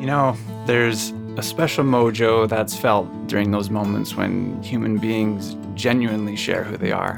You 0.00 0.06
know, 0.06 0.34
there's 0.64 1.10
a 1.36 1.42
special 1.42 1.84
mojo 1.84 2.48
that's 2.48 2.74
felt 2.74 3.06
during 3.26 3.50
those 3.50 3.68
moments 3.68 4.16
when 4.16 4.62
human 4.62 4.96
beings 4.96 5.58
genuinely 5.74 6.36
share 6.36 6.64
who 6.64 6.78
they 6.78 6.90
are. 6.90 7.16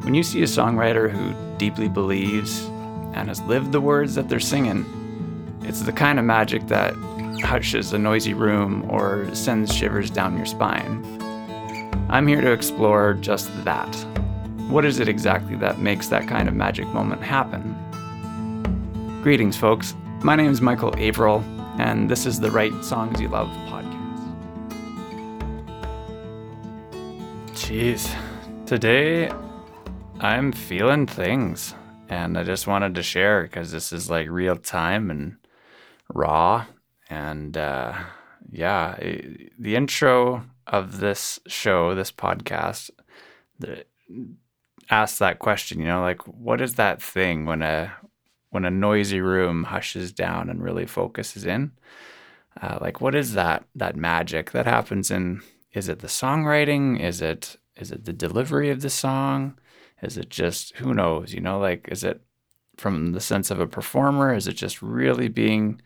When 0.00 0.14
you 0.14 0.22
see 0.22 0.40
a 0.40 0.46
songwriter 0.46 1.10
who 1.10 1.58
deeply 1.58 1.90
believes 1.90 2.64
and 3.12 3.28
has 3.28 3.42
lived 3.42 3.72
the 3.72 3.82
words 3.82 4.14
that 4.14 4.30
they're 4.30 4.40
singing, 4.40 4.86
it's 5.62 5.82
the 5.82 5.92
kind 5.92 6.18
of 6.18 6.24
magic 6.24 6.66
that 6.68 6.94
hushes 7.42 7.92
a 7.92 7.98
noisy 7.98 8.32
room 8.32 8.90
or 8.90 9.28
sends 9.34 9.74
shivers 9.74 10.08
down 10.08 10.38
your 10.38 10.46
spine. 10.46 11.04
I'm 12.08 12.26
here 12.26 12.40
to 12.40 12.50
explore 12.50 13.12
just 13.12 13.50
that. 13.66 13.94
What 14.70 14.86
is 14.86 15.00
it 15.00 15.08
exactly 15.08 15.56
that 15.56 15.80
makes 15.80 16.08
that 16.08 16.26
kind 16.28 16.48
of 16.48 16.54
magic 16.54 16.86
moment 16.86 17.22
happen? 17.22 17.76
Greetings, 19.22 19.58
folks. 19.58 19.94
My 20.22 20.34
name 20.34 20.50
is 20.50 20.62
Michael 20.62 20.94
Averill, 20.96 21.44
and 21.78 22.10
this 22.10 22.26
is 22.26 22.40
the 22.40 22.50
Write 22.50 22.84
Songs 22.84 23.20
You 23.20 23.28
Love 23.28 23.48
podcast. 23.68 23.96
Jeez, 27.52 28.14
today 28.66 29.30
I'm 30.18 30.50
feeling 30.50 31.06
things, 31.06 31.74
and 32.08 32.36
I 32.36 32.42
just 32.42 32.66
wanted 32.66 32.96
to 32.96 33.02
share 33.02 33.44
because 33.44 33.70
this 33.70 33.92
is 33.92 34.10
like 34.10 34.28
real 34.28 34.56
time 34.56 35.10
and 35.10 35.36
raw. 36.12 36.66
And 37.08 37.56
uh, 37.56 37.94
yeah, 38.50 38.96
the 38.98 39.76
intro 39.76 40.44
of 40.66 40.98
this 40.98 41.38
show, 41.46 41.94
this 41.94 42.10
podcast, 42.10 42.90
the, 43.58 43.84
asks 44.90 45.18
that 45.18 45.38
question. 45.38 45.78
You 45.78 45.86
know, 45.86 46.00
like 46.00 46.26
what 46.26 46.60
is 46.60 46.74
that 46.74 47.00
thing 47.00 47.44
when 47.44 47.62
a 47.62 47.92
when 48.50 48.64
a 48.64 48.70
noisy 48.70 49.20
room 49.20 49.64
hushes 49.64 50.12
down 50.12 50.48
and 50.48 50.62
really 50.62 50.86
focuses 50.86 51.44
in? 51.44 51.72
Uh, 52.60 52.78
like 52.80 53.00
what 53.00 53.14
is 53.14 53.34
that 53.34 53.64
that 53.74 53.96
magic 53.96 54.50
that 54.52 54.66
happens 54.66 55.10
in? 55.10 55.42
Is 55.72 55.88
it 55.88 56.00
the 56.00 56.08
songwriting? 56.08 57.00
Is 57.00 57.20
it 57.20 57.56
is 57.76 57.92
it 57.92 58.04
the 58.04 58.12
delivery 58.12 58.70
of 58.70 58.80
the 58.80 58.90
song? 58.90 59.58
Is 60.02 60.16
it 60.16 60.30
just 60.30 60.76
who 60.76 60.94
knows? 60.94 61.32
You 61.32 61.40
know, 61.40 61.58
like 61.58 61.88
is 61.90 62.04
it 62.04 62.20
from 62.76 63.12
the 63.12 63.20
sense 63.20 63.50
of 63.50 63.60
a 63.60 63.66
performer? 63.66 64.34
Is 64.34 64.48
it 64.48 64.54
just 64.54 64.82
really 64.82 65.28
being 65.28 65.80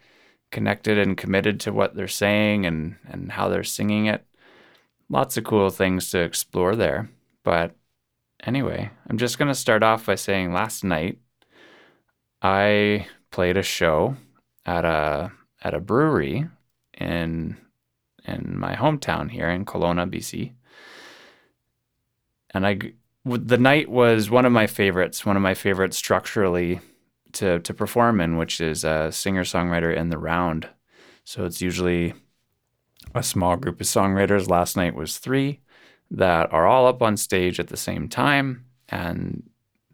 connected 0.50 0.98
and 0.98 1.16
committed 1.16 1.58
to 1.60 1.72
what 1.72 1.94
they're 1.94 2.08
saying 2.08 2.66
and 2.66 2.96
and 3.06 3.32
how 3.32 3.48
they're 3.48 3.64
singing 3.64 4.06
it? 4.06 4.24
Lots 5.08 5.36
of 5.36 5.44
cool 5.44 5.68
things 5.70 6.10
to 6.10 6.20
explore 6.20 6.74
there. 6.74 7.10
But 7.44 7.74
anyway, 8.44 8.90
I'm 9.08 9.18
just 9.18 9.38
going 9.38 9.48
to 9.48 9.54
start 9.54 9.82
off 9.82 10.06
by 10.06 10.14
saying 10.14 10.52
last 10.52 10.84
night 10.84 11.18
I 12.42 13.06
played 13.30 13.56
a 13.56 13.62
show 13.62 14.16
at 14.66 14.84
a 14.84 15.32
at 15.62 15.74
a 15.74 15.80
brewery 15.80 16.48
in 16.98 17.56
in 18.24 18.58
my 18.58 18.74
hometown 18.74 19.30
here 19.30 19.48
in 19.48 19.64
Kelowna, 19.64 20.10
BC. 20.10 20.52
And 22.50 22.66
I 22.66 22.78
the 23.24 23.58
night 23.58 23.88
was 23.88 24.30
one 24.30 24.44
of 24.44 24.52
my 24.52 24.66
favorites, 24.66 25.24
one 25.24 25.36
of 25.36 25.42
my 25.42 25.54
favorites 25.54 25.96
structurally 25.96 26.80
to 27.32 27.60
to 27.60 27.74
perform 27.74 28.20
in, 28.20 28.36
which 28.36 28.60
is 28.60 28.84
a 28.84 29.12
singer 29.12 29.44
songwriter 29.44 29.96
in 29.96 30.10
the 30.10 30.18
round. 30.18 30.68
So 31.24 31.44
it's 31.44 31.62
usually 31.62 32.14
a 33.14 33.22
small 33.22 33.56
group 33.56 33.80
of 33.80 33.86
songwriters. 33.86 34.50
Last 34.50 34.76
night 34.76 34.94
was 34.94 35.18
three 35.18 35.60
that 36.10 36.52
are 36.52 36.66
all 36.66 36.86
up 36.86 37.02
on 37.02 37.16
stage 37.16 37.60
at 37.60 37.68
the 37.68 37.76
same 37.76 38.08
time, 38.08 38.66
and 38.88 39.44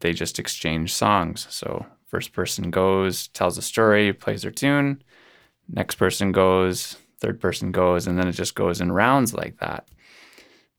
they 0.00 0.12
just 0.12 0.38
exchange 0.38 0.94
songs. 0.94 1.46
So 1.50 1.86
first 2.08 2.32
person 2.32 2.70
goes, 2.70 3.28
tells 3.28 3.56
a 3.58 3.62
story, 3.62 4.12
plays 4.12 4.42
their 4.42 4.50
tune. 4.50 5.02
Next 5.68 5.94
person 5.94 6.32
goes, 6.32 6.96
third 7.20 7.40
person 7.40 7.70
goes, 7.70 8.06
and 8.06 8.18
then 8.18 8.26
it 8.26 8.32
just 8.32 8.54
goes 8.54 8.80
in 8.80 8.90
rounds 8.90 9.34
like 9.34 9.58
that. 9.58 9.88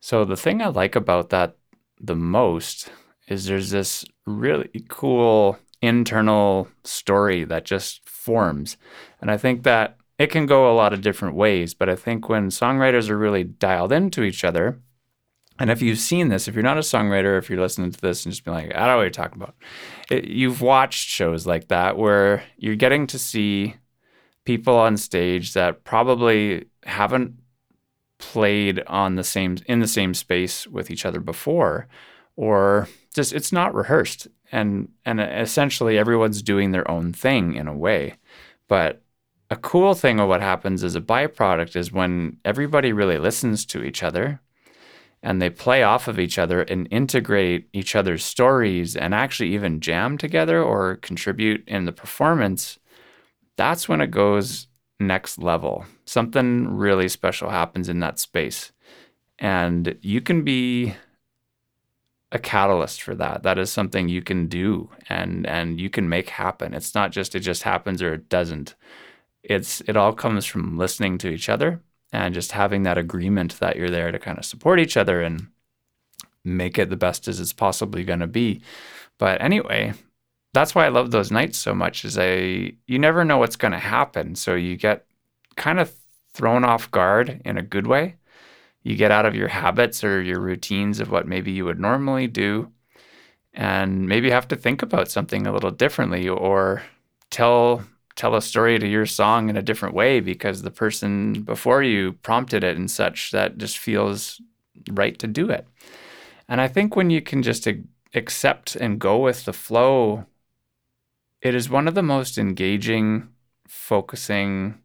So 0.01 0.25
the 0.25 0.37
thing 0.37 0.61
I 0.61 0.67
like 0.67 0.95
about 0.95 1.29
that 1.29 1.55
the 1.99 2.15
most 2.15 2.91
is 3.27 3.45
there's 3.45 3.69
this 3.69 4.03
really 4.25 4.85
cool 4.89 5.59
internal 5.81 6.67
story 6.83 7.43
that 7.45 7.65
just 7.65 8.07
forms. 8.09 8.77
And 9.21 9.29
I 9.29 9.37
think 9.37 9.63
that 9.63 9.97
it 10.17 10.27
can 10.27 10.45
go 10.45 10.71
a 10.71 10.75
lot 10.75 10.93
of 10.93 11.01
different 11.01 11.35
ways, 11.35 11.73
but 11.73 11.89
I 11.89 11.95
think 11.95 12.27
when 12.27 12.49
songwriters 12.49 13.09
are 13.09 13.17
really 13.17 13.43
dialed 13.43 13.91
into 13.91 14.23
each 14.23 14.43
other, 14.43 14.79
and 15.59 15.69
if 15.69 15.81
you've 15.81 15.99
seen 15.99 16.29
this, 16.29 16.47
if 16.47 16.55
you're 16.55 16.63
not 16.63 16.77
a 16.77 16.81
songwriter, 16.81 17.37
if 17.37 17.49
you're 17.49 17.59
listening 17.59 17.91
to 17.91 18.01
this 18.01 18.25
and 18.25 18.33
just 18.33 18.45
being 18.45 18.55
like, 18.55 18.73
I 18.73 18.79
don't 18.79 18.87
know 18.87 18.95
what 18.97 19.03
you're 19.03 19.09
talking 19.11 19.41
about, 19.41 19.55
it, 20.09 20.25
you've 20.25 20.61
watched 20.61 21.09
shows 21.09 21.45
like 21.45 21.67
that 21.67 21.97
where 21.97 22.43
you're 22.57 22.75
getting 22.75 23.05
to 23.07 23.19
see 23.19 23.75
people 24.45 24.75
on 24.75 24.97
stage 24.97 25.53
that 25.53 25.83
probably 25.83 26.65
haven't 26.85 27.33
played 28.17 28.81
on 28.87 29.15
the 29.15 29.23
same 29.23 29.57
in 29.65 29.79
the 29.79 29.87
same 29.87 30.13
space 30.13 30.65
with 30.67 30.89
each 30.91 31.05
other 31.05 31.19
before 31.19 31.87
or 32.35 32.87
just 33.13 33.33
it's 33.33 33.51
not 33.51 33.75
rehearsed. 33.75 34.27
And 34.51 34.89
and 35.05 35.19
essentially 35.19 35.97
everyone's 35.97 36.41
doing 36.41 36.71
their 36.71 36.89
own 36.89 37.13
thing 37.13 37.55
in 37.55 37.67
a 37.67 37.75
way. 37.75 38.15
But 38.67 39.01
a 39.49 39.55
cool 39.55 39.93
thing 39.93 40.19
of 40.19 40.29
what 40.29 40.41
happens 40.41 40.83
as 40.83 40.95
a 40.95 41.01
byproduct 41.01 41.75
is 41.75 41.91
when 41.91 42.37
everybody 42.45 42.93
really 42.93 43.17
listens 43.17 43.65
to 43.67 43.83
each 43.83 44.03
other 44.03 44.41
and 45.21 45.41
they 45.41 45.49
play 45.49 45.83
off 45.83 46.07
of 46.07 46.19
each 46.19 46.37
other 46.37 46.61
and 46.61 46.87
integrate 46.91 47.67
each 47.73 47.95
other's 47.95 48.23
stories 48.23 48.95
and 48.95 49.13
actually 49.13 49.53
even 49.53 49.81
jam 49.81 50.17
together 50.17 50.61
or 50.61 50.95
contribute 50.97 51.63
in 51.67 51.85
the 51.85 51.91
performance 51.91 52.79
that's 53.59 53.89
when 53.89 53.99
it 53.99 54.09
goes 54.09 54.67
next 55.01 55.37
level. 55.37 55.83
Something 56.05 56.77
really 56.77 57.09
special 57.09 57.49
happens 57.49 57.89
in 57.89 57.99
that 57.99 58.17
space. 58.17 58.71
And 59.37 59.97
you 60.01 60.21
can 60.21 60.45
be 60.45 60.95
a 62.31 62.39
catalyst 62.39 63.01
for 63.01 63.15
that. 63.15 63.43
That 63.43 63.57
is 63.57 63.69
something 63.69 64.07
you 64.07 64.21
can 64.21 64.47
do 64.47 64.89
and 65.09 65.45
and 65.45 65.79
you 65.79 65.89
can 65.89 66.07
make 66.07 66.29
happen. 66.29 66.73
It's 66.73 66.95
not 66.95 67.11
just 67.11 67.35
it 67.35 67.41
just 67.41 67.63
happens 67.63 68.01
or 68.01 68.13
it 68.13 68.29
doesn't. 68.29 68.75
It's 69.43 69.81
it 69.81 69.97
all 69.97 70.13
comes 70.13 70.45
from 70.45 70.77
listening 70.77 71.17
to 71.19 71.27
each 71.29 71.49
other 71.49 71.81
and 72.11 72.33
just 72.33 72.51
having 72.51 72.83
that 72.83 72.97
agreement 72.97 73.59
that 73.59 73.75
you're 73.75 73.89
there 73.89 74.11
to 74.11 74.19
kind 74.19 74.37
of 74.37 74.45
support 74.45 74.79
each 74.79 74.97
other 74.97 75.21
and 75.21 75.47
make 76.43 76.77
it 76.79 76.89
the 76.89 76.95
best 76.95 77.27
as 77.27 77.39
it's 77.39 77.53
possibly 77.53 78.03
going 78.03 78.19
to 78.19 78.27
be. 78.27 78.61
But 79.17 79.41
anyway, 79.41 79.93
that's 80.53 80.73
why 80.73 80.85
I 80.85 80.89
love 80.89 81.11
those 81.11 81.31
nights 81.31 81.57
so 81.57 81.75
much 81.75 82.05
is 82.05 82.17
I 82.17 82.73
you 82.87 82.97
never 82.97 83.23
know 83.23 83.37
what's 83.37 83.55
going 83.55 83.73
to 83.73 83.79
happen. 83.79 84.35
So 84.35 84.55
you 84.55 84.75
get 84.75 85.05
kind 85.55 85.79
of 85.79 85.93
thrown 86.33 86.63
off 86.63 86.89
guard 86.91 87.41
in 87.45 87.57
a 87.57 87.61
good 87.61 87.87
way. 87.87 88.15
You 88.81 88.95
get 88.95 89.11
out 89.11 89.25
of 89.25 89.35
your 89.35 89.49
habits 89.49 90.03
or 90.03 90.21
your 90.21 90.39
routines 90.39 90.99
of 90.99 91.11
what 91.11 91.27
maybe 91.27 91.51
you 91.51 91.65
would 91.65 91.79
normally 91.79 92.27
do 92.27 92.71
and 93.53 94.07
maybe 94.07 94.29
have 94.29 94.47
to 94.47 94.55
think 94.55 94.81
about 94.81 95.11
something 95.11 95.45
a 95.45 95.51
little 95.51 95.71
differently 95.71 96.29
or 96.29 96.83
tell 97.29 97.83
tell 98.19 98.35
a 98.35 98.41
story 98.41 98.77
to 98.77 98.85
your 98.85 99.05
song 99.05 99.49
in 99.49 99.55
a 99.55 99.61
different 99.61 99.95
way 99.95 100.19
because 100.19 100.61
the 100.61 100.69
person 100.69 101.41
before 101.43 101.81
you 101.81 102.11
prompted 102.21 102.65
it 102.65 102.75
and 102.75 102.91
such 102.91 103.31
that 103.31 103.57
just 103.57 103.77
feels 103.77 104.41
right 104.91 105.17
to 105.17 105.25
do 105.25 105.49
it. 105.49 105.65
And 106.49 106.59
I 106.59 106.67
think 106.67 106.97
when 106.97 107.09
you 107.09 107.21
can 107.21 107.41
just 107.41 107.65
accept 108.13 108.75
and 108.75 108.99
go 108.99 109.19
with 109.19 109.45
the 109.45 109.53
flow 109.53 110.25
it 111.41 111.55
is 111.55 111.69
one 111.69 111.87
of 111.87 111.95
the 111.95 112.03
most 112.03 112.37
engaging, 112.37 113.29
focusing, 113.65 114.79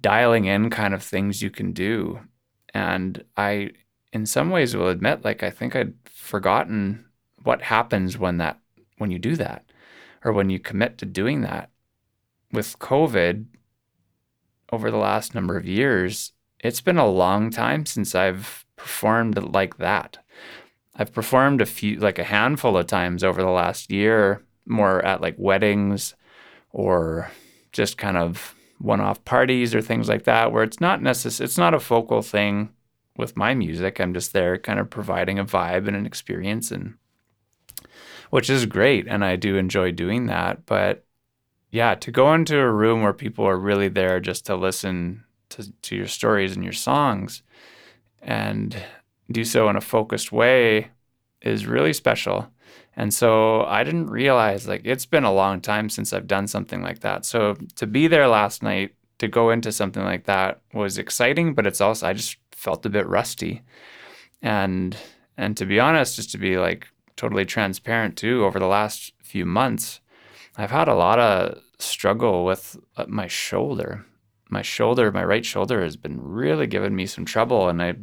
dialing 0.00 0.46
in 0.46 0.70
kind 0.70 0.94
of 0.94 1.02
things 1.02 1.42
you 1.42 1.50
can 1.50 1.72
do. 1.72 2.20
And 2.72 3.22
I, 3.36 3.72
in 4.14 4.24
some 4.24 4.48
ways, 4.48 4.74
will 4.74 4.88
admit, 4.88 5.26
like, 5.26 5.42
I 5.42 5.50
think 5.50 5.76
I'd 5.76 5.92
forgotten 6.06 7.04
what 7.42 7.60
happens 7.60 8.16
when 8.16 8.38
that, 8.38 8.60
when 8.96 9.10
you 9.10 9.18
do 9.18 9.36
that 9.36 9.66
or 10.24 10.32
when 10.32 10.50
you 10.50 10.58
commit 10.58 10.98
to 10.98 11.06
doing 11.06 11.40
that. 11.42 11.70
With 12.52 12.78
COVID 12.78 13.46
over 14.70 14.90
the 14.90 14.96
last 14.98 15.34
number 15.34 15.56
of 15.56 15.66
years, 15.66 16.32
it's 16.60 16.80
been 16.80 16.98
a 16.98 17.08
long 17.08 17.50
time 17.50 17.86
since 17.86 18.14
I've 18.14 18.64
performed 18.76 19.42
like 19.42 19.78
that. 19.78 20.18
I've 20.94 21.12
performed 21.12 21.60
a 21.60 21.66
few, 21.66 21.98
like 21.98 22.18
a 22.18 22.24
handful 22.24 22.76
of 22.76 22.86
times 22.86 23.24
over 23.24 23.42
the 23.42 23.50
last 23.50 23.90
year 23.90 24.42
more 24.66 25.04
at 25.04 25.20
like 25.20 25.34
weddings 25.38 26.14
or 26.70 27.30
just 27.72 27.98
kind 27.98 28.16
of 28.16 28.54
one-off 28.78 29.24
parties 29.24 29.74
or 29.74 29.80
things 29.80 30.08
like 30.08 30.24
that 30.24 30.52
where 30.52 30.64
it's 30.64 30.80
not 30.80 31.02
necessary 31.02 31.44
it's 31.44 31.58
not 31.58 31.74
a 31.74 31.80
focal 31.80 32.22
thing 32.22 32.70
with 33.16 33.36
my 33.36 33.54
music 33.54 34.00
i'm 34.00 34.12
just 34.12 34.32
there 34.32 34.58
kind 34.58 34.80
of 34.80 34.90
providing 34.90 35.38
a 35.38 35.44
vibe 35.44 35.86
and 35.86 35.96
an 35.96 36.06
experience 36.06 36.70
and 36.70 36.94
which 38.32 38.48
is 38.50 38.66
great 38.66 39.06
and 39.08 39.24
i 39.24 39.36
do 39.36 39.56
enjoy 39.56 39.92
doing 39.92 40.26
that 40.26 40.64
but 40.66 41.04
yeah 41.70 41.94
to 41.94 42.10
go 42.10 42.32
into 42.34 42.58
a 42.58 42.72
room 42.72 43.02
where 43.02 43.12
people 43.12 43.46
are 43.46 43.58
really 43.58 43.88
there 43.88 44.20
just 44.20 44.46
to 44.46 44.56
listen 44.56 45.22
to, 45.50 45.70
to 45.82 45.96
your 45.96 46.08
stories 46.08 46.54
and 46.54 46.64
your 46.64 46.72
songs 46.72 47.42
and 48.22 48.76
do 49.30 49.44
so 49.44 49.68
in 49.68 49.76
a 49.76 49.80
focused 49.80 50.32
way 50.32 50.88
is 51.42 51.66
really 51.66 51.92
special 51.92 52.48
And 52.96 53.12
so 53.14 53.64
I 53.64 53.84
didn't 53.84 54.10
realize 54.10 54.68
like 54.68 54.82
it's 54.84 55.06
been 55.06 55.24
a 55.24 55.32
long 55.32 55.60
time 55.60 55.88
since 55.90 56.12
I've 56.12 56.26
done 56.26 56.46
something 56.46 56.82
like 56.82 57.00
that. 57.00 57.24
So 57.24 57.56
to 57.76 57.86
be 57.86 58.08
there 58.08 58.28
last 58.28 58.62
night 58.62 58.94
to 59.18 59.28
go 59.28 59.50
into 59.50 59.72
something 59.72 60.04
like 60.04 60.24
that 60.24 60.60
was 60.74 60.98
exciting, 60.98 61.54
but 61.54 61.66
it's 61.66 61.80
also 61.80 62.06
I 62.06 62.12
just 62.12 62.36
felt 62.52 62.86
a 62.86 62.90
bit 62.90 63.06
rusty. 63.06 63.62
And 64.42 64.96
and 65.36 65.56
to 65.56 65.66
be 65.66 65.80
honest, 65.80 66.16
just 66.16 66.32
to 66.32 66.38
be 66.38 66.58
like 66.58 66.88
totally 67.16 67.44
transparent 67.44 68.16
too, 68.16 68.44
over 68.44 68.58
the 68.58 68.66
last 68.66 69.12
few 69.22 69.44
months, 69.44 70.00
I've 70.56 70.70
had 70.70 70.88
a 70.88 70.94
lot 70.94 71.18
of 71.18 71.60
struggle 71.78 72.44
with 72.44 72.76
uh, 72.96 73.06
my 73.08 73.26
shoulder. 73.26 74.04
My 74.50 74.62
shoulder, 74.62 75.10
my 75.10 75.24
right 75.24 75.44
shoulder 75.44 75.82
has 75.82 75.96
been 75.96 76.20
really 76.20 76.66
giving 76.66 76.94
me 76.94 77.06
some 77.06 77.24
trouble 77.24 77.68
and 77.68 77.82
I 77.82 77.94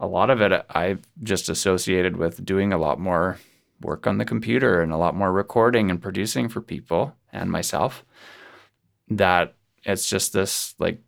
a 0.00 0.06
lot 0.06 0.30
of 0.30 0.40
it 0.40 0.64
I've 0.70 1.02
just 1.22 1.48
associated 1.48 2.16
with 2.16 2.44
doing 2.44 2.72
a 2.72 2.78
lot 2.78 3.00
more 3.00 3.38
work 3.80 4.06
on 4.06 4.18
the 4.18 4.24
computer 4.24 4.80
and 4.80 4.92
a 4.92 4.96
lot 4.96 5.14
more 5.14 5.32
recording 5.32 5.90
and 5.90 6.00
producing 6.00 6.48
for 6.48 6.60
people 6.60 7.14
and 7.32 7.50
myself 7.50 8.04
that 9.08 9.54
it's 9.82 10.08
just 10.08 10.32
this 10.32 10.74
like 10.78 11.00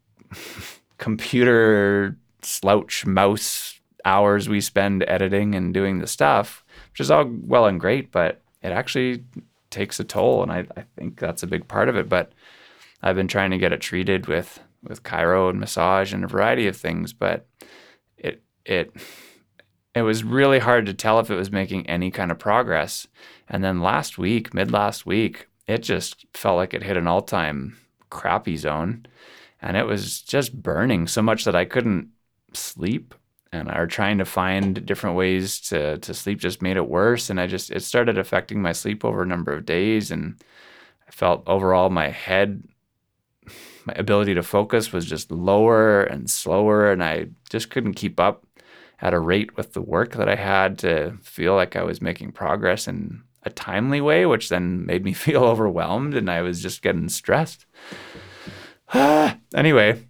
computer 0.99 2.17
slouch 2.43 3.06
mouse 3.06 3.81
hours 4.05 4.49
we 4.49 4.61
spend 4.61 5.05
editing 5.06 5.55
and 5.55 5.75
doing 5.75 5.99
the 5.99 6.06
stuff, 6.06 6.59
which 6.90 7.00
is 7.00 7.10
all 7.10 7.31
well 7.42 7.66
and 7.66 7.81
great, 7.81 8.10
but 8.12 8.40
it 8.62 8.72
actually 8.72 9.25
takes 9.70 10.00
a 10.00 10.04
toll. 10.04 10.42
And 10.42 10.52
I, 10.52 10.66
I 10.76 10.84
think 10.96 11.19
that's 11.19 11.42
a 11.42 11.48
big 11.48 11.69
part 11.69 11.88
of 11.88 11.96
it. 11.96 12.08
But 12.08 12.32
I've 13.02 13.16
been 13.16 13.28
trying 13.28 13.50
to 13.52 13.58
get 13.58 13.72
it 13.72 13.81
treated 13.81 14.26
with, 14.26 14.60
with 14.82 15.02
chiro 15.02 15.50
and 15.50 15.60
massage 15.60 16.12
and 16.12 16.25
a 16.25 16.28
variety 16.28 16.66
of 16.66 16.76
things, 16.76 17.12
but 17.12 17.46
it, 18.19 18.42
it, 18.64 18.94
it 19.94 20.02
was 20.02 20.25
really 20.25 20.58
hard 20.58 20.87
to 20.87 20.94
tell 20.94 21.19
if 21.20 21.31
it 21.31 21.37
was 21.37 21.50
making 21.50 21.88
any 21.88 22.10
kind 22.10 22.31
of 22.31 22.38
progress. 22.38 23.06
And 23.48 23.64
then 23.64 23.81
last 23.81 24.19
week, 24.19 24.54
mid 24.54 24.70
last 24.70 25.06
week, 25.06 25.48
it 25.66 25.78
just 25.78 26.26
felt 26.34 26.56
like 26.56 26.75
it 26.75 26.82
hit 26.82 26.96
an 26.96 27.06
all 27.06 27.22
time 27.22 27.76
crappy 28.10 28.56
zone. 28.56 29.06
And 29.62 29.76
it 29.76 29.86
was 29.86 30.20
just 30.22 30.62
burning 30.62 31.06
so 31.06 31.22
much 31.22 31.44
that 31.44 31.56
I 31.56 31.64
couldn't 31.64 32.08
sleep. 32.52 33.14
And 33.52 33.69
are 33.69 33.87
trying 33.87 34.19
to 34.19 34.25
find 34.25 34.87
different 34.87 35.17
ways 35.17 35.61
to, 35.62 35.99
to 35.99 36.14
sleep 36.14 36.38
just 36.38 36.62
made 36.62 36.76
it 36.76 36.88
worse. 36.88 37.31
And 37.31 37.41
I 37.41 37.49
just, 37.49 37.73
it 37.73 37.82
started 37.82 38.17
affecting 38.17 38.62
my 38.62 38.70
sleep 38.73 39.05
over 39.05 39.23
a 39.23 39.26
number 39.26 39.52
of 39.52 39.67
days. 39.67 40.12
And 40.12 40.41
I 41.08 41.11
felt 41.11 41.43
overall 41.49 41.91
my 41.91 42.11
head, 42.11 42.62
my 43.85 43.94
ability 43.97 44.35
to 44.35 44.44
focus 44.44 44.93
was 44.93 45.05
just 45.05 45.32
lower 45.32 46.02
and 46.05 46.31
slower. 46.31 46.93
And 46.93 47.02
I 47.02 47.26
just 47.49 47.70
couldn't 47.70 47.94
keep 47.94 48.20
up 48.20 48.47
at 49.02 49.14
a 49.14 49.19
rate 49.19 49.56
with 49.56 49.73
the 49.73 49.82
work 49.82 50.12
that 50.12 50.29
I 50.29 50.37
had 50.37 50.79
to 50.81 51.17
feel 51.23 51.55
like 51.55 51.75
I 51.75 51.82
was 51.82 52.00
making 52.00 52.32
progress 52.32 52.87
in 52.87 53.23
a 53.43 53.50
timely 53.50 54.00
way, 54.00 54.26
which 54.26 54.49
then 54.49 54.85
made 54.87 55.05
me 55.05 55.12
feel 55.14 55.44
overwhelmed 55.44 56.14
and 56.14 56.31
I 56.31 56.43
was 56.43 56.62
just 56.62 56.82
getting 56.82 57.08
stressed. 57.08 57.67
anyway, 59.55 60.03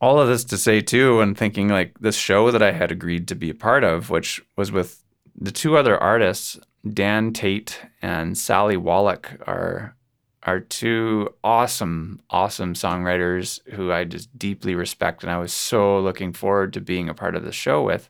all 0.00 0.20
of 0.20 0.28
this 0.28 0.44
to 0.44 0.58
say 0.58 0.80
too, 0.80 1.20
and 1.20 1.36
thinking 1.36 1.68
like 1.68 1.98
this 1.98 2.16
show 2.16 2.50
that 2.50 2.62
I 2.62 2.72
had 2.72 2.90
agreed 2.92 3.28
to 3.28 3.34
be 3.34 3.50
a 3.50 3.54
part 3.54 3.84
of, 3.84 4.10
which 4.10 4.42
was 4.56 4.70
with 4.70 5.02
the 5.38 5.52
two 5.52 5.76
other 5.76 5.98
artists, 5.98 6.58
Dan 6.88 7.32
Tate 7.32 7.80
and 8.02 8.36
Sally 8.36 8.76
Wallach, 8.76 9.40
are 9.46 9.96
are 10.42 10.60
two 10.60 11.34
awesome, 11.42 12.20
awesome 12.30 12.74
songwriters 12.74 13.58
who 13.72 13.90
I 13.90 14.04
just 14.04 14.38
deeply 14.38 14.74
respect, 14.74 15.22
and 15.22 15.32
I 15.32 15.38
was 15.38 15.52
so 15.52 15.98
looking 15.98 16.32
forward 16.32 16.72
to 16.74 16.80
being 16.80 17.08
a 17.08 17.14
part 17.14 17.34
of 17.34 17.44
the 17.44 17.52
show 17.52 17.82
with. 17.82 18.08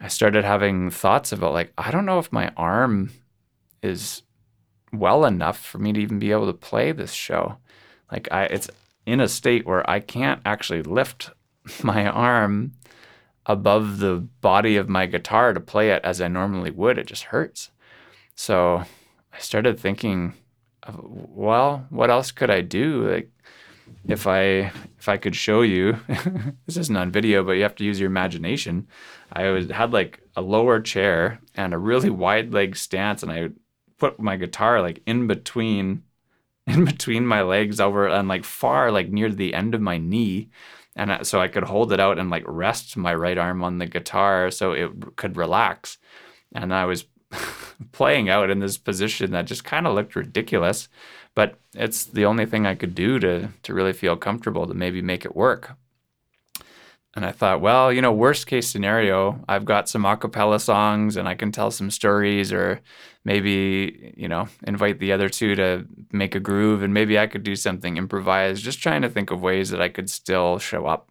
I 0.00 0.08
started 0.08 0.44
having 0.44 0.90
thoughts 0.90 1.32
about 1.32 1.52
like 1.52 1.72
I 1.78 1.90
don't 1.90 2.06
know 2.06 2.18
if 2.18 2.32
my 2.32 2.52
arm 2.56 3.12
is 3.82 4.22
well 4.92 5.24
enough 5.24 5.58
for 5.58 5.78
me 5.78 5.92
to 5.92 6.00
even 6.00 6.18
be 6.18 6.32
able 6.32 6.46
to 6.46 6.52
play 6.52 6.92
this 6.92 7.12
show. 7.12 7.56
Like 8.10 8.28
I 8.30 8.44
it's 8.44 8.68
in 9.06 9.20
a 9.20 9.28
state 9.28 9.66
where 9.66 9.88
I 9.88 10.00
can't 10.00 10.40
actually 10.44 10.82
lift 10.82 11.30
my 11.82 12.06
arm 12.06 12.72
above 13.46 13.98
the 13.98 14.16
body 14.40 14.76
of 14.76 14.88
my 14.88 15.06
guitar 15.06 15.52
to 15.52 15.60
play 15.60 15.90
it 15.90 16.00
as 16.04 16.20
I 16.20 16.28
normally 16.28 16.70
would. 16.70 16.98
It 16.98 17.06
just 17.06 17.24
hurts. 17.24 17.70
So 18.34 18.84
I 19.32 19.38
started 19.38 19.78
thinking, 19.78 20.34
well, 20.96 21.86
what 21.90 22.10
else 22.10 22.30
could 22.30 22.50
I 22.50 22.60
do? 22.60 23.08
Like 23.10 23.30
if 24.06 24.26
I 24.26 24.72
if 24.98 25.08
I 25.08 25.16
could 25.16 25.36
show 25.36 25.62
you, 25.62 25.98
this 26.66 26.76
isn't 26.76 26.96
on 26.96 27.10
video, 27.10 27.42
but 27.42 27.52
you 27.52 27.62
have 27.62 27.76
to 27.76 27.84
use 27.84 28.00
your 28.00 28.08
imagination. 28.08 28.86
I 29.32 29.48
was 29.48 29.70
had 29.70 29.92
like 29.92 30.20
a 30.36 30.42
lower 30.42 30.80
chair 30.80 31.40
and 31.54 31.74
a 31.74 31.78
really 31.78 32.10
wide 32.24 32.52
leg 32.52 32.76
stance, 32.76 33.22
and 33.22 33.32
I 33.32 33.50
put 33.98 34.20
my 34.20 34.36
guitar 34.36 34.80
like 34.80 35.02
in 35.06 35.26
between 35.26 36.02
in 36.66 36.84
between 36.84 37.26
my 37.26 37.42
legs 37.42 37.80
over 37.80 38.08
and 38.08 38.28
like 38.28 38.44
far 38.44 38.90
like 38.90 39.10
near 39.10 39.30
the 39.30 39.54
end 39.54 39.74
of 39.74 39.80
my 39.80 39.98
knee. 39.98 40.50
And 40.94 41.26
so 41.26 41.40
I 41.40 41.48
could 41.48 41.64
hold 41.64 41.92
it 41.92 42.00
out 42.00 42.18
and 42.18 42.28
like 42.30 42.44
rest 42.46 42.96
my 42.96 43.14
right 43.14 43.38
arm 43.38 43.64
on 43.64 43.78
the 43.78 43.86
guitar 43.86 44.50
so 44.50 44.72
it 44.72 45.16
could 45.16 45.36
relax. 45.36 45.98
And 46.54 46.72
I 46.74 46.84
was 46.84 47.06
playing 47.92 48.28
out 48.28 48.50
in 48.50 48.58
this 48.58 48.76
position 48.76 49.32
that 49.32 49.46
just 49.46 49.64
kind 49.64 49.86
of 49.86 49.94
looked 49.94 50.14
ridiculous 50.16 50.88
but 51.34 51.58
it's 51.74 52.04
the 52.04 52.24
only 52.24 52.46
thing 52.46 52.66
I 52.66 52.74
could 52.74 52.94
do 52.94 53.18
to 53.20 53.48
to 53.62 53.74
really 53.74 53.92
feel 53.92 54.16
comfortable 54.16 54.66
to 54.66 54.74
maybe 54.74 55.02
make 55.02 55.24
it 55.24 55.36
work 55.36 55.76
and 57.14 57.26
I 57.26 57.32
thought, 57.32 57.60
well, 57.60 57.92
you 57.92 58.00
know, 58.00 58.12
worst 58.12 58.46
case 58.46 58.68
scenario, 58.68 59.38
I've 59.46 59.66
got 59.66 59.88
some 59.88 60.04
acapella 60.04 60.58
songs 60.60 61.16
and 61.16 61.28
I 61.28 61.34
can 61.34 61.52
tell 61.52 61.70
some 61.70 61.90
stories 61.90 62.52
or 62.52 62.80
maybe, 63.24 64.14
you 64.16 64.28
know, 64.28 64.48
invite 64.66 64.98
the 64.98 65.12
other 65.12 65.28
two 65.28 65.54
to 65.56 65.84
make 66.10 66.34
a 66.34 66.40
groove 66.40 66.82
and 66.82 66.94
maybe 66.94 67.18
I 67.18 67.26
could 67.26 67.42
do 67.42 67.54
something 67.54 67.98
improvised, 67.98 68.64
just 68.64 68.82
trying 68.82 69.02
to 69.02 69.10
think 69.10 69.30
of 69.30 69.42
ways 69.42 69.68
that 69.70 69.82
I 69.82 69.90
could 69.90 70.08
still 70.08 70.58
show 70.58 70.86
up 70.86 71.10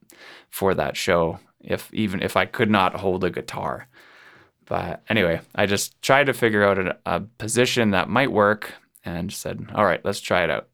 for 0.49 0.73
that 0.73 0.97
show 0.97 1.39
if 1.59 1.93
even 1.93 2.21
if 2.23 2.35
I 2.35 2.45
could 2.45 2.71
not 2.71 2.95
hold 2.95 3.23
a 3.23 3.29
guitar. 3.29 3.87
But 4.65 5.03
anyway, 5.07 5.41
I 5.53 5.67
just 5.67 6.01
tried 6.01 6.25
to 6.25 6.33
figure 6.33 6.63
out 6.63 6.79
a, 6.79 6.97
a 7.05 7.19
position 7.19 7.91
that 7.91 8.09
might 8.09 8.31
work 8.31 8.73
and 9.05 9.31
said, 9.31 9.67
all 9.75 9.85
right, 9.85 10.03
let's 10.03 10.19
try 10.19 10.43
it 10.43 10.49
out. 10.49 10.67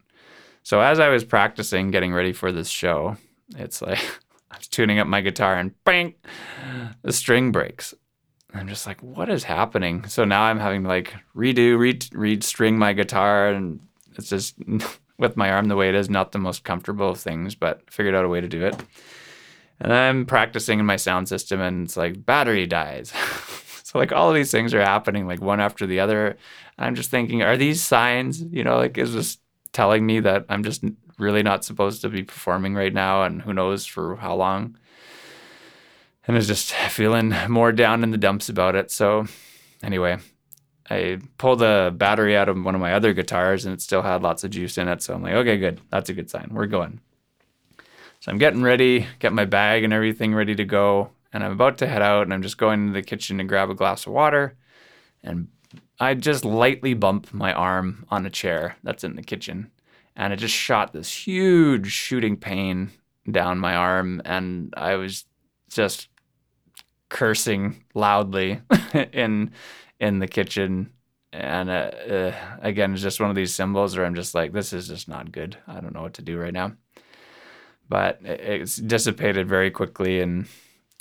So 0.63 0.81
as 0.81 0.99
I 0.99 1.09
was 1.09 1.23
practicing 1.23 1.91
getting 1.91 2.13
ready 2.13 2.31
for 2.31 2.51
this 2.51 2.69
show, 2.69 3.17
it's 3.57 3.81
like 3.81 3.99
Tuning 4.71 4.99
up 4.99 5.07
my 5.07 5.21
guitar 5.21 5.55
and 5.55 5.71
bang, 5.83 6.15
the 7.01 7.13
string 7.13 7.51
breaks. 7.51 7.93
I'm 8.53 8.67
just 8.67 8.87
like, 8.87 9.01
what 9.01 9.29
is 9.29 9.43
happening? 9.43 10.07
So 10.07 10.23
now 10.25 10.43
I'm 10.43 10.59
having 10.59 10.83
to 10.83 10.89
like 10.89 11.13
redo, 11.35 11.77
re 11.77 11.99
re 12.13 12.41
string 12.41 12.77
my 12.77 12.93
guitar, 12.93 13.49
and 13.49 13.79
it's 14.17 14.29
just 14.29 14.55
with 15.17 15.37
my 15.37 15.51
arm 15.51 15.67
the 15.67 15.75
way 15.75 15.89
it 15.89 15.95
is, 15.95 16.09
not 16.09 16.31
the 16.31 16.39
most 16.39 16.63
comfortable 16.63 17.09
of 17.09 17.19
things, 17.19 17.55
but 17.55 17.81
figured 17.91 18.15
out 18.15 18.25
a 18.25 18.29
way 18.29 18.41
to 18.41 18.47
do 18.47 18.65
it. 18.65 18.75
And 19.79 19.93
I'm 19.93 20.25
practicing 20.25 20.79
in 20.79 20.85
my 20.85 20.95
sound 20.95 21.27
system, 21.29 21.61
and 21.61 21.85
it's 21.85 21.97
like 21.97 22.25
battery 22.25 22.65
dies. 22.65 23.13
so 23.83 23.99
like 23.99 24.11
all 24.11 24.29
of 24.29 24.35
these 24.35 24.51
things 24.51 24.73
are 24.73 24.81
happening 24.81 25.27
like 25.27 25.41
one 25.41 25.59
after 25.59 25.85
the 25.85 25.99
other. 25.99 26.37
I'm 26.77 26.95
just 26.95 27.11
thinking, 27.11 27.41
are 27.43 27.57
these 27.57 27.83
signs? 27.83 28.41
You 28.41 28.63
know, 28.63 28.77
like 28.77 28.97
is 28.97 29.13
this 29.13 29.37
telling 29.73 30.05
me 30.05 30.19
that 30.21 30.45
I'm 30.49 30.63
just 30.63 30.83
really 31.17 31.43
not 31.43 31.63
supposed 31.63 32.01
to 32.01 32.09
be 32.09 32.23
performing 32.23 32.75
right 32.75 32.93
now, 32.93 33.23
and 33.23 33.41
who 33.41 33.53
knows 33.53 33.85
for 33.85 34.15
how 34.17 34.35
long. 34.35 34.77
And 36.25 36.35
I 36.35 36.37
was 36.37 36.47
just 36.47 36.71
feeling 36.73 37.33
more 37.47 37.71
down 37.71 38.03
in 38.03 38.11
the 38.11 38.17
dumps 38.17 38.49
about 38.49 38.75
it. 38.75 38.91
So, 38.91 39.25
anyway, 39.81 40.17
I 40.89 41.19
pulled 41.37 41.61
a 41.61 41.91
battery 41.91 42.35
out 42.35 42.49
of 42.49 42.61
one 42.61 42.75
of 42.75 42.81
my 42.81 42.93
other 42.93 43.13
guitars, 43.13 43.65
and 43.65 43.73
it 43.73 43.81
still 43.81 44.01
had 44.01 44.21
lots 44.21 44.43
of 44.43 44.51
juice 44.51 44.77
in 44.77 44.87
it. 44.87 45.01
So 45.01 45.13
I'm 45.13 45.23
like, 45.23 45.33
okay, 45.33 45.57
good. 45.57 45.81
That's 45.89 46.09
a 46.09 46.13
good 46.13 46.29
sign. 46.29 46.49
We're 46.51 46.67
going. 46.67 46.99
So 48.19 48.31
I'm 48.31 48.37
getting 48.37 48.63
ready, 48.63 49.07
get 49.19 49.31
my 49.31 49.45
bag 49.45 49.83
and 49.83 49.93
everything 49.93 50.33
ready 50.33 50.55
to 50.55 50.65
go. 50.65 51.11
And 51.33 51.43
I'm 51.43 51.51
about 51.51 51.77
to 51.79 51.87
head 51.87 52.01
out, 52.01 52.23
and 52.23 52.33
I'm 52.33 52.41
just 52.41 52.57
going 52.57 52.87
to 52.87 52.93
the 52.93 53.01
kitchen 53.01 53.37
to 53.37 53.43
grab 53.43 53.69
a 53.69 53.75
glass 53.75 54.05
of 54.05 54.13
water. 54.13 54.55
And 55.23 55.47
I 55.99 56.13
just 56.13 56.45
lightly 56.45 56.93
bump 56.93 57.33
my 57.33 57.53
arm 57.53 58.05
on 58.09 58.25
a 58.25 58.29
chair 58.29 58.77
that's 58.83 59.03
in 59.03 59.15
the 59.15 59.23
kitchen 59.23 59.71
and 60.17 60.33
it 60.33 60.37
just 60.37 60.53
shot 60.53 60.91
this 60.91 61.13
huge 61.13 61.91
shooting 61.91 62.35
pain 62.35 62.89
down 63.29 63.59
my 63.59 63.75
arm 63.75 64.21
and 64.25 64.73
I 64.75 64.95
was 64.95 65.25
just 65.69 66.09
cursing 67.07 67.83
loudly 67.93 68.61
in 69.13 69.51
in 69.99 70.19
the 70.19 70.27
kitchen. 70.27 70.91
And 71.31 71.69
uh, 71.69 71.73
uh, 71.73 72.35
again 72.61 72.93
it's 72.93 73.01
just 73.01 73.19
one 73.19 73.29
of 73.29 73.35
these 73.35 73.53
symbols 73.53 73.95
where 73.95 74.05
I'm 74.05 74.15
just 74.15 74.33
like 74.33 74.51
this 74.51 74.73
is 74.73 74.87
just 74.87 75.07
not 75.07 75.31
good. 75.31 75.55
I 75.67 75.79
don't 75.79 75.93
know 75.93 76.01
what 76.01 76.15
to 76.15 76.23
do 76.23 76.37
right 76.37 76.53
now. 76.53 76.73
But 77.87 78.19
it's 78.23 78.75
dissipated 78.75 79.47
very 79.47 79.69
quickly 79.69 80.19
and 80.19 80.47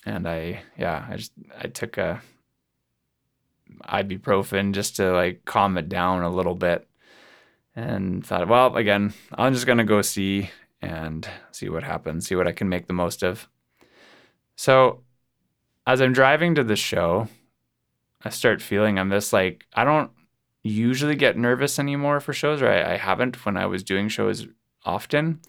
and 0.04 0.28
I 0.28 0.62
yeah 0.78 1.06
I 1.08 1.16
just 1.16 1.32
I 1.58 1.68
took 1.68 1.96
a 1.96 2.20
ibuprofen 3.88 4.72
just 4.72 4.96
to 4.96 5.12
like 5.12 5.44
calm 5.46 5.78
it 5.78 5.88
down 5.88 6.22
a 6.22 6.30
little 6.30 6.54
bit 6.54 6.85
and 7.76 8.26
thought, 8.26 8.48
well, 8.48 8.74
again, 8.74 9.12
I'm 9.34 9.52
just 9.52 9.66
going 9.66 9.78
to 9.78 9.84
go 9.84 10.00
see 10.00 10.50
and 10.80 11.28
see 11.52 11.68
what 11.68 11.84
happens, 11.84 12.26
see 12.26 12.34
what 12.34 12.48
I 12.48 12.52
can 12.52 12.68
make 12.68 12.86
the 12.86 12.94
most 12.94 13.22
of. 13.22 13.48
So, 14.56 15.02
as 15.86 16.00
I'm 16.00 16.14
driving 16.14 16.54
to 16.54 16.64
the 16.64 16.74
show, 16.74 17.28
I 18.24 18.30
start 18.30 18.62
feeling 18.62 18.98
I'm 18.98 19.10
just 19.10 19.32
like, 19.32 19.66
I 19.74 19.84
don't 19.84 20.10
usually 20.62 21.14
get 21.14 21.36
nervous 21.36 21.78
anymore 21.78 22.18
for 22.18 22.32
shows, 22.32 22.62
or 22.62 22.68
I, 22.68 22.94
I 22.94 22.96
haven't 22.96 23.44
when 23.44 23.56
I 23.56 23.66
was 23.66 23.84
doing 23.84 24.08
shows 24.08 24.48
often. 24.84 25.40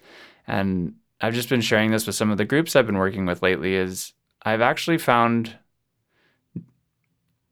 And 0.46 0.96
I've 1.22 1.34
just 1.34 1.50
been 1.50 1.62
sharing 1.62 1.92
this 1.92 2.06
with 2.06 2.16
some 2.16 2.30
of 2.30 2.38
the 2.38 2.46
groups 2.46 2.76
I've 2.76 2.86
been 2.86 2.98
working 2.98 3.26
with 3.26 3.42
lately. 3.42 3.76
Is 3.76 4.14
I've 4.44 4.62
actually 4.62 4.98
found 4.98 5.58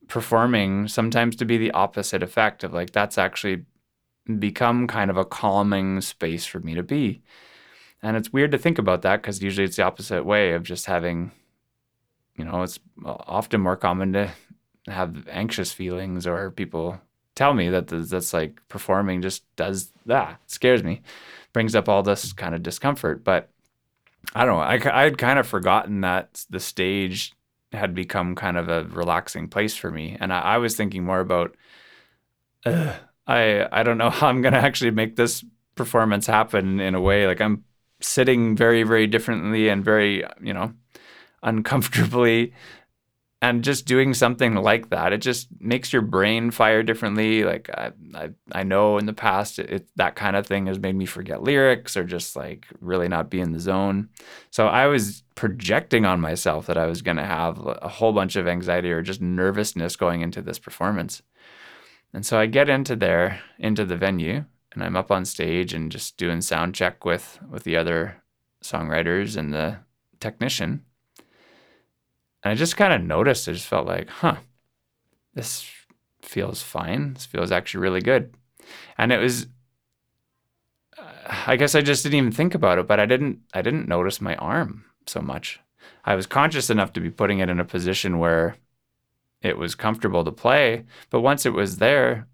performing 0.06 0.86
sometimes 0.86 1.34
to 1.36 1.44
be 1.44 1.58
the 1.58 1.72
opposite 1.72 2.22
effect 2.22 2.62
of 2.62 2.72
like 2.72 2.92
that's 2.92 3.18
actually 3.18 3.64
become 4.38 4.86
kind 4.86 5.10
of 5.10 5.16
a 5.16 5.24
calming 5.24 6.00
space 6.00 6.46
for 6.46 6.60
me 6.60 6.74
to 6.74 6.82
be. 6.82 7.22
And 8.02 8.16
it's 8.16 8.32
weird 8.32 8.52
to 8.52 8.58
think 8.58 8.78
about 8.78 9.02
that 9.02 9.22
because 9.22 9.42
usually 9.42 9.64
it's 9.64 9.76
the 9.76 9.84
opposite 9.84 10.24
way 10.24 10.52
of 10.52 10.62
just 10.62 10.86
having, 10.86 11.32
you 12.36 12.44
know, 12.44 12.62
it's 12.62 12.78
often 13.04 13.60
more 13.60 13.76
common 13.76 14.12
to 14.12 14.30
have 14.88 15.26
anxious 15.28 15.72
feelings 15.72 16.26
or 16.26 16.50
people 16.50 17.00
tell 17.34 17.54
me 17.54 17.68
that 17.68 17.88
that's 17.88 18.32
like 18.32 18.60
performing 18.68 19.22
just 19.22 19.44
does 19.56 19.92
that 20.06 20.40
scares 20.46 20.82
me 20.82 21.02
brings 21.52 21.74
up 21.74 21.88
all 21.88 22.02
this 22.02 22.32
kind 22.32 22.54
of 22.54 22.62
discomfort 22.62 23.22
but 23.22 23.50
i 24.34 24.44
don't 24.44 24.56
know 24.56 24.90
I, 24.90 25.04
i'd 25.04 25.18
kind 25.18 25.38
of 25.38 25.46
forgotten 25.46 26.00
that 26.00 26.44
the 26.50 26.60
stage 26.60 27.32
had 27.72 27.94
become 27.94 28.34
kind 28.34 28.56
of 28.56 28.68
a 28.68 28.84
relaxing 28.84 29.48
place 29.48 29.76
for 29.76 29.90
me 29.90 30.16
and 30.18 30.32
i, 30.32 30.40
I 30.40 30.58
was 30.58 30.76
thinking 30.76 31.04
more 31.04 31.20
about 31.20 31.54
i 33.26 33.66
i 33.72 33.82
don't 33.82 33.98
know 33.98 34.10
how 34.18 34.28
i'm 34.28 34.42
to 34.42 34.48
actually 34.50 34.90
make 34.90 35.16
this 35.16 35.44
performance 35.76 36.26
happen 36.26 36.80
in 36.80 36.96
a 36.96 37.00
way. 37.00 37.28
Like 37.28 37.40
i'm 37.40 37.62
sitting 38.00 38.56
very 38.56 38.82
very 38.82 39.06
differently 39.06 39.68
and 39.68 39.84
very 39.84 40.24
you 40.42 40.52
know 40.52 40.72
uncomfortably 41.42 42.52
and 43.42 43.62
just 43.62 43.86
doing 43.86 44.14
something 44.14 44.54
like 44.54 44.88
that. 44.88 45.12
It 45.12 45.18
just 45.18 45.48
makes 45.60 45.92
your 45.92 46.02
brain 46.02 46.50
fire 46.50 46.82
differently. 46.82 47.44
Like 47.44 47.70
i 47.70 47.92
i, 48.14 48.30
I 48.50 48.62
know 48.64 48.98
in 48.98 49.06
the 49.06 49.12
past 49.12 49.58
it, 49.58 49.70
it, 49.70 49.88
that 49.96 50.16
kind 50.16 50.34
of 50.34 50.46
thing 50.46 50.66
has 50.66 50.78
made 50.78 50.96
me 50.96 51.06
forget 51.06 51.42
lyrics 51.42 51.96
or 51.96 52.04
just 52.04 52.34
like 52.34 52.66
really 52.80 53.08
not 53.08 53.30
be 53.30 53.40
in 53.40 53.52
the 53.52 53.60
zone. 53.60 54.08
So 54.50 54.66
i 54.66 54.86
was 54.86 55.22
projecting 55.34 56.06
on 56.06 56.20
myself 56.20 56.66
that 56.66 56.78
i 56.78 56.86
was 56.86 57.02
going 57.02 57.18
to 57.18 57.24
have 57.24 57.60
a 57.66 57.88
whole 57.88 58.14
bunch 58.14 58.36
of 58.36 58.48
anxiety 58.48 58.90
or 58.90 59.02
just 59.02 59.20
nervousness 59.20 59.94
going 59.94 60.22
into 60.22 60.40
this 60.40 60.58
performance 60.58 61.22
and 62.12 62.24
so 62.24 62.38
i 62.38 62.46
get 62.46 62.68
into 62.68 62.96
there 62.96 63.40
into 63.58 63.84
the 63.84 63.96
venue 63.96 64.44
and 64.72 64.82
i'm 64.82 64.96
up 64.96 65.10
on 65.10 65.24
stage 65.24 65.72
and 65.72 65.92
just 65.92 66.16
doing 66.16 66.40
sound 66.40 66.74
check 66.74 67.04
with 67.04 67.38
with 67.50 67.64
the 67.64 67.76
other 67.76 68.22
songwriters 68.62 69.36
and 69.36 69.52
the 69.52 69.78
technician 70.20 70.84
and 72.46 72.52
I 72.52 72.54
just 72.54 72.76
kind 72.76 72.92
of 72.92 73.02
noticed, 73.02 73.48
I 73.48 73.52
just 73.54 73.66
felt 73.66 73.88
like, 73.88 74.08
huh, 74.08 74.36
this 75.34 75.68
feels 76.22 76.62
fine. 76.62 77.14
This 77.14 77.26
feels 77.26 77.50
actually 77.50 77.80
really 77.80 78.00
good. 78.00 78.36
And 78.96 79.10
it 79.10 79.18
was, 79.18 79.48
I 81.26 81.56
guess 81.56 81.74
I 81.74 81.80
just 81.80 82.04
didn't 82.04 82.18
even 82.18 82.30
think 82.30 82.54
about 82.54 82.78
it, 82.78 82.86
but 82.86 83.00
I 83.00 83.06
didn't, 83.06 83.40
I 83.52 83.62
didn't 83.62 83.88
notice 83.88 84.20
my 84.20 84.36
arm 84.36 84.84
so 85.08 85.20
much. 85.20 85.58
I 86.04 86.14
was 86.14 86.28
conscious 86.28 86.70
enough 86.70 86.92
to 86.92 87.00
be 87.00 87.10
putting 87.10 87.40
it 87.40 87.50
in 87.50 87.58
a 87.58 87.64
position 87.64 88.20
where 88.20 88.54
it 89.42 89.58
was 89.58 89.74
comfortable 89.74 90.24
to 90.24 90.32
play. 90.32 90.84
But 91.10 91.20
once 91.20 91.46
it 91.46 91.52
was 91.52 91.78
there, 91.78 92.26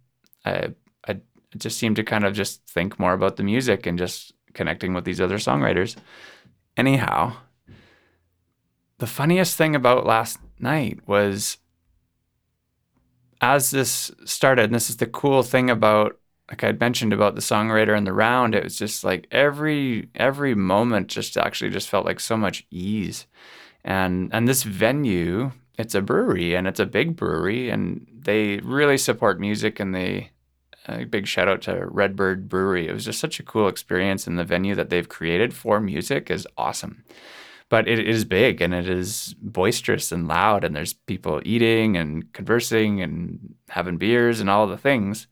I, 0.44 0.74
I 1.06 1.20
just 1.56 1.78
seemed 1.78 1.96
to 1.96 2.04
kind 2.04 2.24
of 2.24 2.34
just 2.34 2.66
think 2.66 2.98
more 2.98 3.12
about 3.12 3.36
the 3.36 3.42
music 3.42 3.86
and 3.86 3.98
just 3.98 4.32
connecting 4.54 4.94
with 4.94 5.04
these 5.04 5.20
other 5.20 5.38
songwriters. 5.38 5.96
Anyhow, 6.76 7.34
the 8.98 9.06
funniest 9.06 9.56
thing 9.56 9.74
about 9.74 10.06
last 10.06 10.38
night 10.58 11.00
was 11.06 11.58
as 13.40 13.72
this 13.72 14.12
started, 14.24 14.66
and 14.66 14.74
this 14.74 14.88
is 14.88 14.98
the 14.98 15.06
cool 15.06 15.42
thing 15.42 15.68
about 15.68 16.18
like 16.52 16.64
I'd 16.64 16.80
mentioned 16.80 17.14
about 17.14 17.34
the 17.34 17.40
songwriter 17.40 17.96
and 17.96 18.06
the 18.06 18.12
round, 18.12 18.54
it 18.54 18.62
was 18.62 18.76
just 18.76 19.04
like 19.04 19.26
every 19.30 20.10
every 20.14 20.54
moment 20.54 21.08
just 21.08 21.38
actually 21.38 21.70
just 21.70 21.88
felt 21.88 22.04
like 22.04 22.20
so 22.20 22.36
much 22.36 22.66
ease. 22.70 23.26
And 23.84 24.28
and 24.34 24.46
this 24.46 24.62
venue, 24.62 25.52
it's 25.78 25.94
a 25.94 26.02
brewery 26.02 26.54
and 26.54 26.66
it's 26.66 26.80
a 26.80 26.86
big 26.86 27.16
brewery 27.16 27.70
and 27.70 28.06
they 28.12 28.58
really 28.58 28.98
support 28.98 29.40
music 29.40 29.80
and 29.80 29.94
they 29.94 30.30
a 30.88 31.04
big 31.04 31.28
shout 31.28 31.46
out 31.46 31.62
to 31.62 31.86
Redbird 31.86 32.48
Brewery. 32.48 32.88
It 32.88 32.92
was 32.92 33.04
just 33.04 33.20
such 33.20 33.38
a 33.38 33.44
cool 33.44 33.68
experience 33.68 34.26
and 34.26 34.36
the 34.36 34.44
venue 34.44 34.74
that 34.74 34.90
they've 34.90 35.08
created 35.08 35.54
for 35.54 35.80
music 35.80 36.30
is 36.30 36.46
awesome 36.56 37.04
but 37.72 37.88
it 37.88 38.06
is 38.06 38.26
big 38.26 38.60
and 38.60 38.74
it 38.74 38.86
is 38.86 39.34
boisterous 39.40 40.12
and 40.12 40.28
loud 40.28 40.62
and 40.62 40.76
there's 40.76 40.92
people 40.92 41.40
eating 41.42 41.96
and 41.96 42.30
conversing 42.34 43.00
and 43.00 43.54
having 43.70 43.96
beers 43.96 44.40
and 44.40 44.50
all 44.50 44.66
the 44.66 44.76
things 44.76 45.26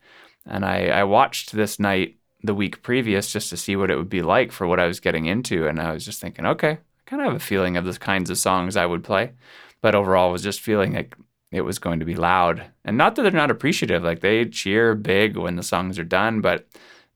and 0.47 0.65
I, 0.65 0.87
I 0.87 1.05
watched 1.05 1.53
this 1.53 1.79
night 1.79 2.17
the 2.43 2.55
week 2.55 2.83
previous 2.83 3.31
just 3.31 3.51
to 3.51 3.59
see 3.59 3.77
what 3.77 3.91
it 3.91 3.97
would 3.99 4.09
be 4.09 4.23
like 4.23 4.53
for 4.53 4.67
what 4.67 4.81
I 4.81 4.87
was 4.87 5.01
getting 5.01 5.27
into 5.27 5.67
and 5.67 5.79
I 5.79 5.93
was 5.93 6.03
just 6.03 6.19
thinking 6.19 6.47
okay 6.47 6.79
kind 7.11 7.21
of 7.21 7.33
have 7.33 7.37
a 7.37 7.45
feeling 7.45 7.77
of 7.77 7.85
the 7.85 7.99
kinds 7.99 8.31
of 8.31 8.39
songs 8.39 8.77
I 8.77 8.87
would 8.87 9.05
play 9.05 9.33
but 9.81 9.95
overall 9.95 10.33
was 10.33 10.43
just 10.43 10.61
feeling 10.61 10.95
like 10.95 11.17
it 11.53 11.63
was 11.63 11.79
going 11.79 11.99
to 11.99 12.07
be 12.07 12.15
loud. 12.15 12.65
And 12.85 12.97
not 12.97 13.17
that 13.17 13.23
they're 13.23 13.33
not 13.33 13.51
appreciative 13.51 14.03
like 14.03 14.21
they 14.21 14.45
cheer 14.45 14.95
big 14.95 15.37
when 15.37 15.57
the 15.57 15.63
songs 15.63 15.99
are 15.99 16.05
done 16.05 16.41
but 16.41 16.67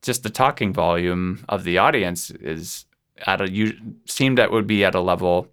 just 0.03 0.23
the 0.23 0.31
talking 0.31 0.73
volume 0.73 1.45
of 1.49 1.65
the 1.65 1.79
audience 1.79 2.31
is 2.31 2.85
at 3.27 3.41
a 3.41 3.51
you 3.51 3.73
seemed 4.07 4.39
that 4.39 4.51
would 4.51 4.67
be 4.67 4.85
at 4.85 4.95
a 4.95 5.01
level 5.01 5.49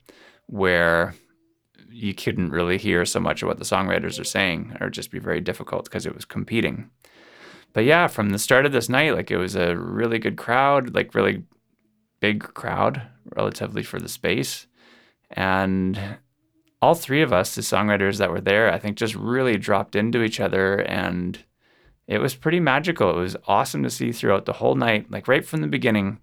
where 0.48 1.14
you 1.90 2.14
couldn't 2.14 2.52
really 2.52 2.78
hear 2.78 3.06
so 3.06 3.20
much 3.20 3.42
of 3.42 3.48
what 3.48 3.60
the 3.60 3.66
songwriters 3.66 4.20
are 4.20 4.26
saying 4.26 4.76
or 4.82 4.90
just 4.90 5.12
be 5.12 5.20
very 5.20 5.42
difficult 5.42 5.86
because 5.86 6.06
it 6.06 6.16
was 6.16 6.26
competing. 6.26 6.90
But 7.74 7.86
yeah 7.86 8.08
from 8.08 8.32
the 8.32 8.40
start 8.40 8.66
of 8.66 8.72
this 8.72 8.90
night 8.90 9.14
like 9.14 9.32
it 9.32 9.38
was 9.38 9.56
a 9.56 9.76
really 9.76 10.20
good 10.20 10.38
crowd 10.38 10.96
like 10.96 11.14
really 11.14 11.44
big 12.22 12.42
crowd 12.54 13.02
relatively 13.36 13.84
for 13.84 14.00
the 14.00 14.08
space 14.08 14.68
and 15.32 16.18
all 16.82 16.96
three 16.96 17.22
of 17.22 17.34
us 17.34 17.56
the 17.56 17.62
songwriters 17.62 18.18
that 18.18 18.32
were 18.32 18.42
there 18.42 18.72
i 18.72 18.80
think 18.80 18.98
just 18.98 19.16
really 19.16 19.58
dropped 19.58 19.96
into 19.96 20.24
each 20.24 20.40
other 20.40 20.78
and 20.78 21.44
it 22.08 22.20
was 22.20 22.36
pretty 22.36 22.60
magical 22.60 23.10
it 23.10 23.22
was 23.22 23.36
awesome 23.48 23.84
to 23.84 23.90
see 23.90 24.12
throughout 24.12 24.46
the 24.46 24.54
whole 24.54 24.76
night 24.76 25.12
like 25.12 25.28
right 25.28 25.46
from 25.46 25.62
the 25.62 25.68
beginning 25.68 26.20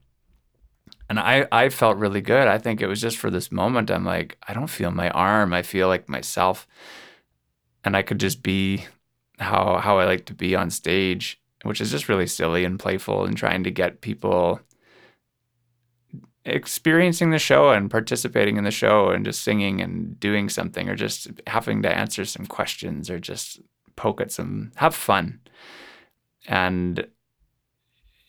and 1.08 1.18
I, 1.18 1.46
I 1.50 1.70
felt 1.70 1.96
really 1.96 2.20
good. 2.20 2.48
I 2.48 2.58
think 2.58 2.80
it 2.80 2.86
was 2.86 3.00
just 3.00 3.16
for 3.16 3.30
this 3.30 3.50
moment. 3.50 3.90
I'm 3.90 4.04
like, 4.04 4.36
I 4.46 4.52
don't 4.52 4.68
feel 4.68 4.90
my 4.90 5.08
arm. 5.10 5.54
I 5.54 5.62
feel 5.62 5.88
like 5.88 6.08
myself. 6.08 6.66
And 7.82 7.96
I 7.96 8.02
could 8.02 8.20
just 8.20 8.42
be 8.42 8.84
how 9.38 9.78
how 9.78 9.98
I 9.98 10.04
like 10.04 10.26
to 10.26 10.34
be 10.34 10.54
on 10.54 10.70
stage, 10.70 11.40
which 11.62 11.80
is 11.80 11.90
just 11.90 12.08
really 12.08 12.26
silly 12.26 12.64
and 12.64 12.78
playful 12.78 13.24
and 13.24 13.36
trying 13.36 13.64
to 13.64 13.70
get 13.70 14.02
people 14.02 14.60
experiencing 16.48 17.30
the 17.30 17.38
show 17.38 17.70
and 17.70 17.90
participating 17.90 18.56
in 18.56 18.64
the 18.64 18.70
show 18.70 19.10
and 19.10 19.24
just 19.24 19.42
singing 19.42 19.80
and 19.80 20.18
doing 20.18 20.48
something 20.48 20.88
or 20.88 20.94
just 20.94 21.28
having 21.46 21.82
to 21.82 21.94
answer 21.94 22.24
some 22.24 22.46
questions 22.46 23.10
or 23.10 23.18
just 23.18 23.60
poke 23.96 24.20
at 24.20 24.32
some 24.32 24.72
have 24.76 24.94
fun. 24.94 25.40
And 26.46 27.06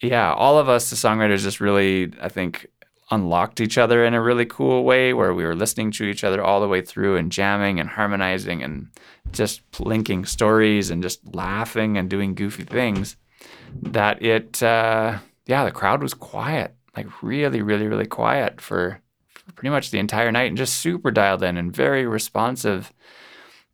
yeah, 0.02 0.34
all 0.34 0.58
of 0.58 0.70
us, 0.70 0.90
the 0.90 0.96
songwriters, 0.96 1.44
just 1.44 1.60
really, 1.60 2.12
I 2.22 2.30
think, 2.30 2.68
unlocked 3.12 3.60
each 3.60 3.78
other 3.78 4.06
in 4.06 4.14
a 4.14 4.22
really 4.22 4.46
cool 4.46 4.84
way 4.84 5.14
where 5.14 5.34
we 5.34 5.44
were 5.44 5.56
listening 5.56 5.92
to 5.92 6.04
each 6.04 6.24
other 6.24 6.44
all 6.44 6.62
the 6.62 6.68
way 6.68 6.82
through 6.82 7.18
and 7.18 7.32
jamming 7.32 7.80
and 7.80 7.90
harmonizing 7.90 8.62
and 8.64 8.88
just 9.32 9.62
linking 9.80 10.26
stories 10.26 10.90
and 10.90 11.02
just 11.02 11.20
laughing 11.34 11.98
and 11.98 12.10
doing 12.10 12.36
goofy 12.36 12.64
things. 12.64 13.16
That 13.82 14.22
it, 14.22 14.62
uh, 14.62 15.20
yeah, 15.46 15.66
the 15.66 15.72
crowd 15.72 16.02
was 16.02 16.14
quiet, 16.14 16.76
like 16.96 17.22
really, 17.22 17.62
really, 17.62 17.88
really 17.88 18.08
quiet 18.08 18.62
for, 18.62 19.02
for 19.28 19.52
pretty 19.54 19.70
much 19.70 19.92
the 19.92 20.00
entire 20.00 20.32
night 20.32 20.50
and 20.50 20.58
just 20.58 20.78
super 20.78 21.12
dialed 21.12 21.44
in 21.44 21.58
and 21.58 21.76
very 21.76 22.06
responsive. 22.06 22.94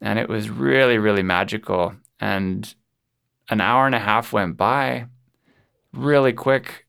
And 0.01 0.19
it 0.19 0.29
was 0.29 0.49
really, 0.49 0.97
really 0.97 1.23
magical. 1.23 1.95
And 2.19 2.73
an 3.49 3.61
hour 3.61 3.85
and 3.85 3.95
a 3.95 3.99
half 3.99 4.33
went 4.33 4.57
by 4.57 5.07
really 5.93 6.33
quick 6.33 6.85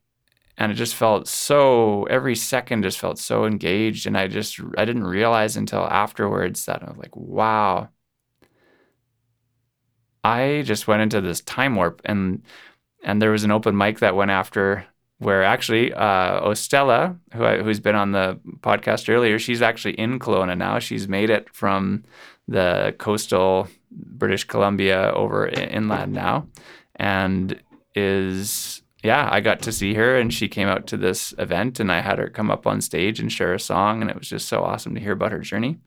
and 0.58 0.72
it 0.72 0.74
just 0.74 0.94
felt 0.94 1.28
so 1.28 2.04
every 2.04 2.34
second 2.34 2.82
just 2.82 2.98
felt 2.98 3.18
so 3.18 3.44
engaged 3.44 4.06
and 4.06 4.16
i 4.16 4.26
just 4.26 4.58
i 4.76 4.84
didn't 4.84 5.04
realize 5.04 5.56
until 5.56 5.84
afterwards 5.84 6.64
that 6.64 6.82
I 6.82 6.86
was 6.86 6.98
like 6.98 7.14
wow 7.14 7.88
i 10.24 10.62
just 10.64 10.88
went 10.88 11.02
into 11.02 11.20
this 11.20 11.40
time 11.40 11.76
warp 11.76 12.02
and 12.04 12.42
and 13.04 13.22
there 13.22 13.30
was 13.30 13.44
an 13.44 13.52
open 13.52 13.76
mic 13.76 14.00
that 14.00 14.16
went 14.16 14.30
after 14.30 14.86
where 15.18 15.42
actually 15.42 15.92
uh, 15.92 16.40
Ostella, 16.40 17.18
who 17.34 17.44
I, 17.44 17.58
who's 17.62 17.80
been 17.80 17.94
on 17.94 18.12
the 18.12 18.38
podcast 18.60 19.12
earlier, 19.12 19.38
she's 19.38 19.62
actually 19.62 19.94
in 19.94 20.18
Kelowna 20.18 20.56
now. 20.56 20.78
She's 20.78 21.08
made 21.08 21.30
it 21.30 21.52
from 21.54 22.04
the 22.48 22.94
coastal 22.98 23.68
British 23.90 24.44
Columbia 24.44 25.12
over 25.12 25.48
inland 25.48 26.12
now, 26.12 26.46
and 26.96 27.60
is 27.94 28.82
yeah, 29.02 29.28
I 29.30 29.40
got 29.40 29.60
to 29.62 29.72
see 29.72 29.94
her 29.94 30.18
and 30.18 30.34
she 30.34 30.48
came 30.48 30.68
out 30.68 30.86
to 30.88 30.96
this 30.96 31.32
event 31.38 31.78
and 31.78 31.92
I 31.92 32.00
had 32.00 32.18
her 32.18 32.28
come 32.28 32.50
up 32.50 32.66
on 32.66 32.80
stage 32.80 33.20
and 33.20 33.30
share 33.30 33.54
a 33.54 33.60
song 33.60 34.02
and 34.02 34.10
it 34.10 34.18
was 34.18 34.28
just 34.28 34.48
so 34.48 34.62
awesome 34.64 34.94
to 34.94 35.00
hear 35.00 35.12
about 35.12 35.32
her 35.32 35.38
journey. 35.38 35.78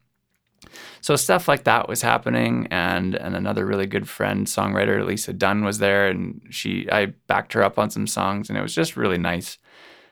So 1.02 1.16
stuff 1.16 1.48
like 1.48 1.64
that 1.64 1.88
was 1.88 2.02
happening 2.02 2.68
and 2.72 3.16
and 3.16 3.36
another 3.36 3.66
really 3.66 3.86
good 3.86 4.08
friend 4.08 4.48
songwriter 4.48 5.06
lisa 5.06 5.34
dunn 5.34 5.64
was 5.64 5.80
there 5.80 6.08
and 6.08 6.42
she 6.50 6.90
i 6.92 7.06
backed 7.28 7.54
her 7.54 7.64
up 7.64 7.80
on 7.80 7.90
some 7.90 8.08
songs 8.08 8.50
and 8.50 8.58
it 8.58 8.62
was 8.62 8.76
just 8.76 8.98
really 8.98 9.18
nice 9.18 9.58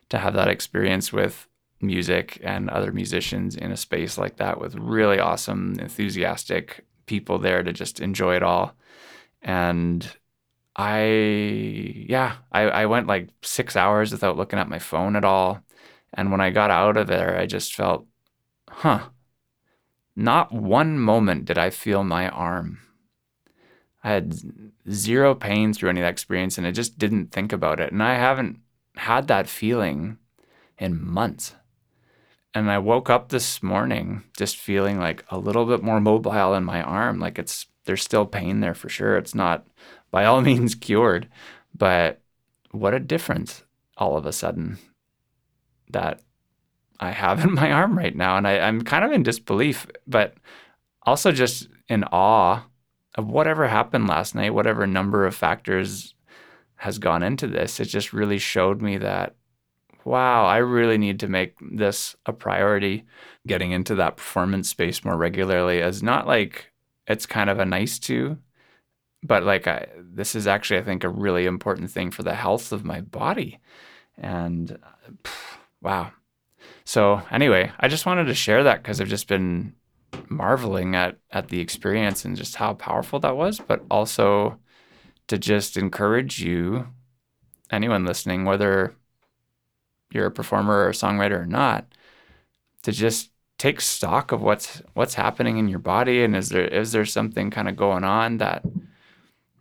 to 0.09 0.17
have 0.17 0.33
that 0.33 0.47
experience 0.47 1.11
with 1.11 1.47
music 1.81 2.39
and 2.43 2.69
other 2.69 2.91
musicians 2.91 3.55
in 3.55 3.71
a 3.71 3.77
space 3.77 4.17
like 4.17 4.37
that 4.37 4.59
with 4.59 4.75
really 4.75 5.19
awesome 5.19 5.75
enthusiastic 5.79 6.85
people 7.05 7.37
there 7.37 7.63
to 7.63 7.71
just 7.71 7.99
enjoy 7.99 8.35
it 8.35 8.43
all. 8.43 8.75
And 9.41 10.07
i 10.79 11.05
yeah 12.07 12.35
I, 12.51 12.61
I 12.61 12.85
went 12.85 13.07
like 13.07 13.29
six 13.41 13.75
hours 13.75 14.11
without 14.11 14.37
looking 14.37 14.59
at 14.59 14.69
my 14.69 14.77
phone 14.77 15.15
at 15.15 15.25
all. 15.25 15.63
And 16.13 16.31
when 16.31 16.41
i 16.41 16.49
got 16.51 16.71
out 16.71 16.97
of 16.97 17.07
there 17.07 17.37
i 17.37 17.45
just 17.45 17.75
felt 17.75 18.05
huh 18.69 19.09
not 20.17 20.51
one 20.51 20.97
moment 20.97 21.45
did 21.45 21.59
I 21.59 21.69
feel 21.69 22.03
my 22.03 22.27
arm. 22.29 22.79
I 24.03 24.09
had 24.09 24.35
zero 24.89 25.35
pain 25.35 25.73
through 25.73 25.91
any 25.91 26.01
of 26.01 26.05
that 26.05 26.11
experience 26.11 26.57
and 26.57 26.65
I 26.65 26.71
just 26.71 26.97
didn't 26.97 27.31
think 27.31 27.53
about 27.53 27.79
it. 27.79 27.91
And 27.91 28.01
I 28.01 28.15
haven't 28.15 28.59
had 28.95 29.27
that 29.27 29.47
feeling 29.47 30.17
in 30.79 31.05
months. 31.05 31.53
And 32.51 32.71
I 32.71 32.79
woke 32.79 33.11
up 33.11 33.29
this 33.29 33.61
morning 33.61 34.23
just 34.35 34.57
feeling 34.57 34.97
like 34.99 35.23
a 35.29 35.37
little 35.37 35.65
bit 35.65 35.83
more 35.83 36.01
mobile 36.01 36.55
in 36.55 36.63
my 36.63 36.81
arm. 36.81 37.19
Like 37.19 37.37
it's, 37.37 37.67
there's 37.85 38.01
still 38.01 38.25
pain 38.25 38.59
there 38.59 38.73
for 38.73 38.89
sure. 38.89 39.17
It's 39.17 39.35
not 39.35 39.67
by 40.09 40.25
all 40.25 40.41
means 40.49 40.73
cured, 40.73 41.27
but 41.75 42.21
what 42.71 42.95
a 42.95 42.99
difference 42.99 43.63
all 43.97 44.17
of 44.17 44.25
a 44.25 44.33
sudden 44.33 44.79
that 45.91 46.21
I 46.99 47.11
have 47.11 47.43
in 47.43 47.53
my 47.55 47.71
arm 47.71 47.97
right 47.97 48.15
now. 48.15 48.37
And 48.37 48.47
I, 48.47 48.59
I'm 48.59 48.81
kind 48.81 49.05
of 49.05 49.11
in 49.11 49.23
disbelief, 49.23 49.87
but 50.05 50.35
also 51.03 51.31
just 51.31 51.69
in 51.87 52.03
awe 52.05 52.63
of 53.15 53.27
whatever 53.27 53.67
happened 53.67 54.07
last 54.07 54.35
night, 54.35 54.53
whatever 54.53 54.85
number 54.85 55.25
of 55.25 55.35
factors 55.35 56.13
has 56.75 56.99
gone 56.99 57.23
into 57.23 57.47
this. 57.47 57.79
It 57.79 57.85
just 57.85 58.13
really 58.13 58.37
showed 58.37 58.81
me 58.81 58.97
that, 58.97 59.35
wow, 60.05 60.45
I 60.45 60.57
really 60.57 60.97
need 60.97 61.19
to 61.21 61.27
make 61.27 61.55
this 61.59 62.15
a 62.25 62.33
priority, 62.33 63.05
getting 63.47 63.71
into 63.71 63.95
that 63.95 64.17
performance 64.17 64.69
space 64.69 65.03
more 65.03 65.17
regularly 65.17 65.79
is 65.79 66.03
not 66.03 66.27
like 66.27 66.71
it's 67.07 67.25
kind 67.25 67.49
of 67.49 67.59
a 67.59 67.65
nice 67.65 67.97
to, 67.99 68.37
but 69.23 69.43
like 69.43 69.67
I, 69.67 69.87
this 69.97 70.35
is 70.35 70.45
actually, 70.45 70.79
I 70.79 70.83
think, 70.83 71.03
a 71.03 71.09
really 71.09 71.45
important 71.45 71.89
thing 71.89 72.11
for 72.11 72.23
the 72.23 72.35
health 72.35 72.71
of 72.71 72.85
my 72.85 73.01
body. 73.01 73.59
And 74.17 74.77
pff, 75.23 75.57
wow, 75.81 76.11
so 76.87 77.21
anyway, 77.29 77.73
I 77.81 77.89
just 77.89 78.05
wanted 78.05 78.27
to 78.27 78.33
share 78.33 78.63
that 78.63 78.81
because 78.81 79.01
I've 79.01 79.09
just 79.09 79.27
been 79.27 79.73
marveling 80.29 80.95
at 80.95 81.17
at 81.31 81.49
the 81.49 81.59
experience 81.59 82.23
and 82.23 82.37
just 82.37 82.55
how 82.55 82.75
powerful 82.75 83.19
that 83.19 83.35
was, 83.35 83.59
but 83.59 83.83
also 83.91 84.57
to 85.27 85.37
just 85.37 85.75
encourage 85.75 86.39
you, 86.39 86.87
anyone 87.69 88.05
listening, 88.05 88.45
whether 88.45 88.95
you're 90.13 90.27
a 90.27 90.31
performer 90.31 90.75
or 90.75 90.87
a 90.87 90.93
songwriter 90.93 91.41
or 91.41 91.45
not, 91.45 91.93
to 92.83 92.93
just 92.93 93.31
take 93.57 93.81
stock 93.81 94.31
of 94.31 94.41
what's 94.41 94.81
what's 94.93 95.15
happening 95.15 95.57
in 95.57 95.67
your 95.67 95.79
body 95.79 96.23
and 96.23 96.37
is 96.37 96.47
there 96.47 96.69
is 96.69 96.93
there 96.93 97.03
something 97.03 97.51
kind 97.51 97.67
of 97.67 97.75
going 97.75 98.05
on 98.05 98.37
that 98.37 98.63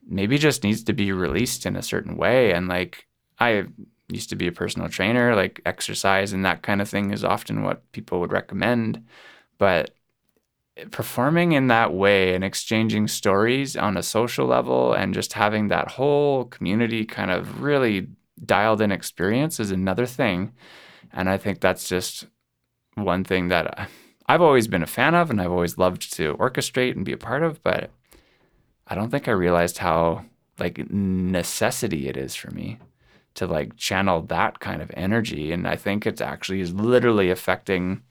maybe 0.06 0.38
just 0.38 0.62
needs 0.62 0.84
to 0.84 0.92
be 0.92 1.10
released 1.10 1.66
in 1.66 1.74
a 1.74 1.82
certain 1.82 2.16
way? 2.16 2.52
And 2.52 2.68
like 2.68 3.08
I 3.40 3.64
used 4.08 4.30
to 4.30 4.36
be 4.36 4.46
a 4.46 4.52
personal 4.52 4.88
trainer, 4.88 5.34
like 5.34 5.60
exercise 5.66 6.32
and 6.32 6.44
that 6.44 6.62
kind 6.62 6.80
of 6.80 6.88
thing 6.88 7.12
is 7.12 7.24
often 7.24 7.62
what 7.62 7.90
people 7.92 8.20
would 8.20 8.32
recommend. 8.32 9.04
But 9.58 9.94
performing 10.90 11.52
in 11.52 11.68
that 11.68 11.92
way 11.92 12.34
and 12.34 12.44
exchanging 12.44 13.08
stories 13.08 13.76
on 13.76 13.96
a 13.96 14.02
social 14.02 14.46
level 14.46 14.92
and 14.92 15.14
just 15.14 15.32
having 15.32 15.68
that 15.68 15.92
whole 15.92 16.44
community 16.44 17.04
kind 17.04 17.30
of 17.30 17.62
really 17.62 18.08
dialed 18.44 18.82
in 18.82 18.92
experience 18.92 19.58
is 19.58 19.70
another 19.70 20.06
thing. 20.06 20.52
And 21.12 21.30
I 21.30 21.38
think 21.38 21.60
that's 21.60 21.88
just 21.88 22.26
one 22.94 23.24
thing 23.24 23.48
that 23.48 23.88
I've 24.26 24.42
always 24.42 24.68
been 24.68 24.82
a 24.82 24.86
fan 24.86 25.14
of 25.14 25.30
and 25.30 25.40
I've 25.40 25.52
always 25.52 25.78
loved 25.78 26.12
to 26.14 26.34
orchestrate 26.34 26.94
and 26.94 27.04
be 27.04 27.12
a 27.12 27.18
part 27.18 27.42
of, 27.42 27.62
but 27.62 27.90
I 28.86 28.94
don't 28.94 29.10
think 29.10 29.28
I 29.28 29.32
realized 29.32 29.78
how 29.78 30.24
like 30.58 30.90
necessity 30.90 32.08
it 32.08 32.16
is 32.16 32.34
for 32.34 32.50
me 32.50 32.78
to 33.36 33.46
like 33.46 33.76
channel 33.76 34.22
that 34.22 34.60
kind 34.60 34.82
of 34.82 34.90
energy. 34.94 35.52
And 35.52 35.68
I 35.68 35.76
think 35.76 36.06
it's 36.06 36.20
actually 36.20 36.60
is 36.60 36.72
literally 36.72 37.30
affecting 37.30 38.02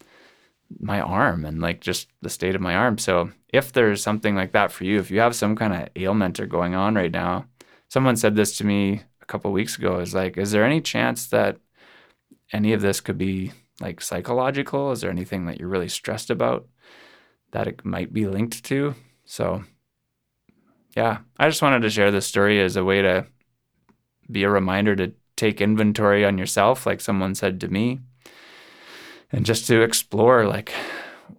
my 0.79 1.01
arm 1.01 1.45
and 1.45 1.59
like 1.61 1.81
just 1.81 2.07
the 2.21 2.29
state 2.29 2.55
of 2.55 2.61
my 2.61 2.75
arm. 2.75 2.97
So 2.97 3.31
if 3.49 3.71
there's 3.71 4.01
something 4.01 4.35
like 4.35 4.51
that 4.53 4.71
for 4.71 4.83
you, 4.83 4.99
if 4.99 5.11
you 5.11 5.19
have 5.19 5.35
some 5.35 5.55
kind 5.55 5.73
of 5.73 5.89
ailment 5.95 6.39
or 6.39 6.45
going 6.45 6.75
on 6.75 6.95
right 6.95 7.11
now, 7.11 7.45
someone 7.89 8.15
said 8.15 8.35
this 8.35 8.57
to 8.57 8.65
me 8.65 9.01
a 9.21 9.25
couple 9.25 9.51
weeks 9.51 9.77
ago 9.77 9.99
is 9.99 10.13
like, 10.13 10.37
is 10.37 10.51
there 10.51 10.63
any 10.63 10.81
chance 10.81 11.27
that 11.27 11.57
any 12.53 12.73
of 12.73 12.81
this 12.81 13.01
could 13.01 13.17
be 13.17 13.51
like 13.79 14.01
psychological? 14.01 14.91
Is 14.91 15.01
there 15.01 15.11
anything 15.11 15.45
that 15.45 15.59
you're 15.59 15.69
really 15.69 15.89
stressed 15.89 16.29
about 16.29 16.67
that 17.51 17.67
it 17.67 17.83
might 17.83 18.13
be 18.13 18.27
linked 18.27 18.63
to? 18.65 18.93
So 19.25 19.63
yeah, 20.95 21.19
I 21.37 21.49
just 21.49 21.61
wanted 21.61 21.81
to 21.81 21.89
share 21.89 22.11
this 22.11 22.27
story 22.27 22.61
as 22.61 22.75
a 22.75 22.83
way 22.83 23.01
to 23.01 23.25
be 24.29 24.43
a 24.43 24.49
reminder 24.49 24.95
to 24.95 25.13
take 25.35 25.61
inventory 25.61 26.25
on 26.25 26.37
yourself, 26.37 26.85
like 26.85 27.01
someone 27.01 27.35
said 27.35 27.59
to 27.61 27.67
me, 27.67 27.99
and 29.31 29.45
just 29.45 29.67
to 29.67 29.81
explore 29.81 30.45
like 30.45 30.73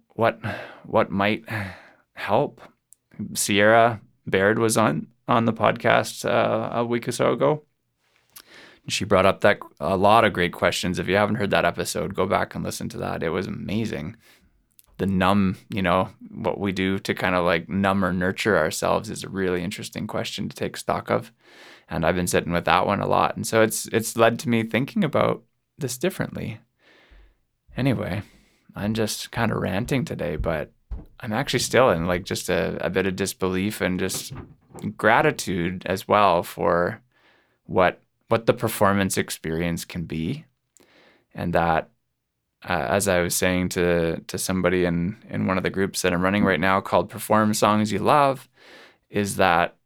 what 0.09 0.39
what 0.85 1.11
might 1.11 1.45
help. 2.13 2.61
Sierra 3.33 4.01
Baird 4.25 4.59
was 4.59 4.77
on 4.77 5.07
on 5.27 5.45
the 5.45 5.53
podcast 5.53 6.25
uh, 6.25 6.69
a 6.73 6.85
week 6.85 7.07
or 7.07 7.11
so 7.11 7.33
ago. 7.33 7.63
She 8.89 9.03
brought 9.03 9.25
up 9.25 9.41
that 9.41 9.59
a 9.81 9.97
lot 9.97 10.23
of 10.23 10.31
great 10.31 10.53
questions. 10.53 10.97
If 10.97 11.07
you 11.07 11.15
haven't 11.15 11.35
heard 11.35 11.49
that 11.51 11.65
episode, 11.65 12.15
go 12.15 12.25
back 12.25 12.55
and 12.55 12.63
listen 12.63 12.87
to 12.89 12.97
that. 12.99 13.21
It 13.21 13.29
was 13.29 13.45
amazing. 13.45 14.15
The 14.97 15.05
numb, 15.05 15.57
you 15.69 15.81
know, 15.81 16.09
what 16.31 16.59
we 16.59 16.71
do 16.71 16.97
to 16.99 17.13
kind 17.13 17.35
of 17.35 17.43
like 17.43 17.67
numb 17.67 18.03
or 18.03 18.13
nurture 18.13 18.57
ourselves 18.57 19.09
is 19.09 19.23
a 19.23 19.29
really 19.29 19.61
interesting 19.61 20.07
question 20.07 20.47
to 20.47 20.55
take 20.55 20.77
stock 20.77 21.11
of 21.11 21.31
and 21.89 22.05
I've 22.05 22.15
been 22.15 22.27
sitting 22.27 22.51
with 22.51 22.65
that 22.65 22.85
one 22.85 22.99
a 22.99 23.07
lot. 23.07 23.35
And 23.35 23.45
so 23.45 23.61
it's 23.61 23.87
it's 23.87 24.17
led 24.17 24.39
to 24.39 24.49
me 24.49 24.63
thinking 24.63 25.03
about 25.03 25.43
this 25.77 25.97
differently. 25.97 26.59
Anyway, 27.75 28.23
I'm 28.75 28.93
just 28.93 29.31
kind 29.31 29.51
of 29.51 29.59
ranting 29.59 30.03
today, 30.03 30.35
but 30.35 30.71
I'm 31.19 31.33
actually 31.33 31.59
still 31.59 31.89
in 31.89 32.05
like 32.05 32.23
just 32.25 32.49
a, 32.49 32.77
a 32.85 32.89
bit 32.89 33.07
of 33.07 33.15
disbelief 33.15 33.81
and 33.81 33.99
just 33.99 34.33
gratitude 34.95 35.83
as 35.85 36.07
well 36.07 36.43
for 36.43 37.01
what 37.65 38.01
what 38.27 38.45
the 38.45 38.53
performance 38.53 39.17
experience 39.17 39.85
can 39.85 40.03
be, 40.03 40.45
and 41.33 41.53
that 41.53 41.89
uh, 42.67 42.87
as 42.89 43.07
I 43.07 43.21
was 43.21 43.35
saying 43.35 43.69
to 43.69 44.19
to 44.21 44.37
somebody 44.37 44.85
in 44.85 45.17
in 45.29 45.47
one 45.47 45.57
of 45.57 45.63
the 45.63 45.69
groups 45.69 46.01
that 46.01 46.13
I'm 46.13 46.21
running 46.21 46.43
right 46.43 46.59
now 46.59 46.81
called 46.81 47.09
Perform 47.09 47.53
Songs 47.53 47.91
You 47.91 47.99
Love, 47.99 48.49
is 49.09 49.37
that 49.37 49.76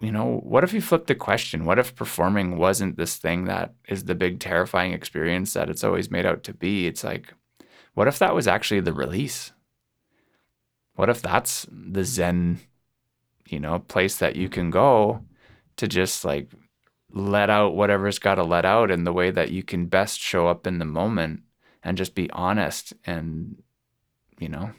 you 0.00 0.12
know, 0.12 0.40
what 0.42 0.62
if 0.62 0.74
you 0.74 0.80
flip 0.80 1.06
the 1.06 1.14
question? 1.14 1.64
What 1.64 1.78
if 1.78 1.94
performing 1.94 2.58
wasn't 2.58 2.96
this 2.96 3.16
thing 3.16 3.44
that 3.44 3.74
is 3.88 4.04
the 4.04 4.14
big 4.14 4.40
terrifying 4.40 4.92
experience 4.92 5.54
that 5.54 5.70
it's 5.70 5.84
always 5.84 6.10
made 6.10 6.26
out 6.26 6.42
to 6.44 6.52
be? 6.52 6.86
It's 6.86 7.02
like, 7.02 7.32
what 7.94 8.08
if 8.08 8.18
that 8.18 8.34
was 8.34 8.46
actually 8.46 8.80
the 8.80 8.92
release? 8.92 9.52
What 10.96 11.08
if 11.08 11.22
that's 11.22 11.66
the 11.70 12.04
Zen, 12.04 12.60
you 13.48 13.58
know, 13.58 13.78
place 13.78 14.16
that 14.18 14.36
you 14.36 14.50
can 14.50 14.70
go 14.70 15.24
to 15.76 15.88
just 15.88 16.24
like 16.24 16.50
let 17.10 17.48
out 17.48 17.74
whatever's 17.74 18.18
got 18.18 18.34
to 18.34 18.42
let 18.42 18.66
out 18.66 18.90
in 18.90 19.04
the 19.04 19.12
way 19.12 19.30
that 19.30 19.50
you 19.50 19.62
can 19.62 19.86
best 19.86 20.20
show 20.20 20.46
up 20.46 20.66
in 20.66 20.78
the 20.78 20.84
moment 20.84 21.40
and 21.82 21.96
just 21.96 22.14
be 22.14 22.30
honest 22.30 22.92
and, 23.06 23.62
you 24.38 24.48
know, 24.50 24.72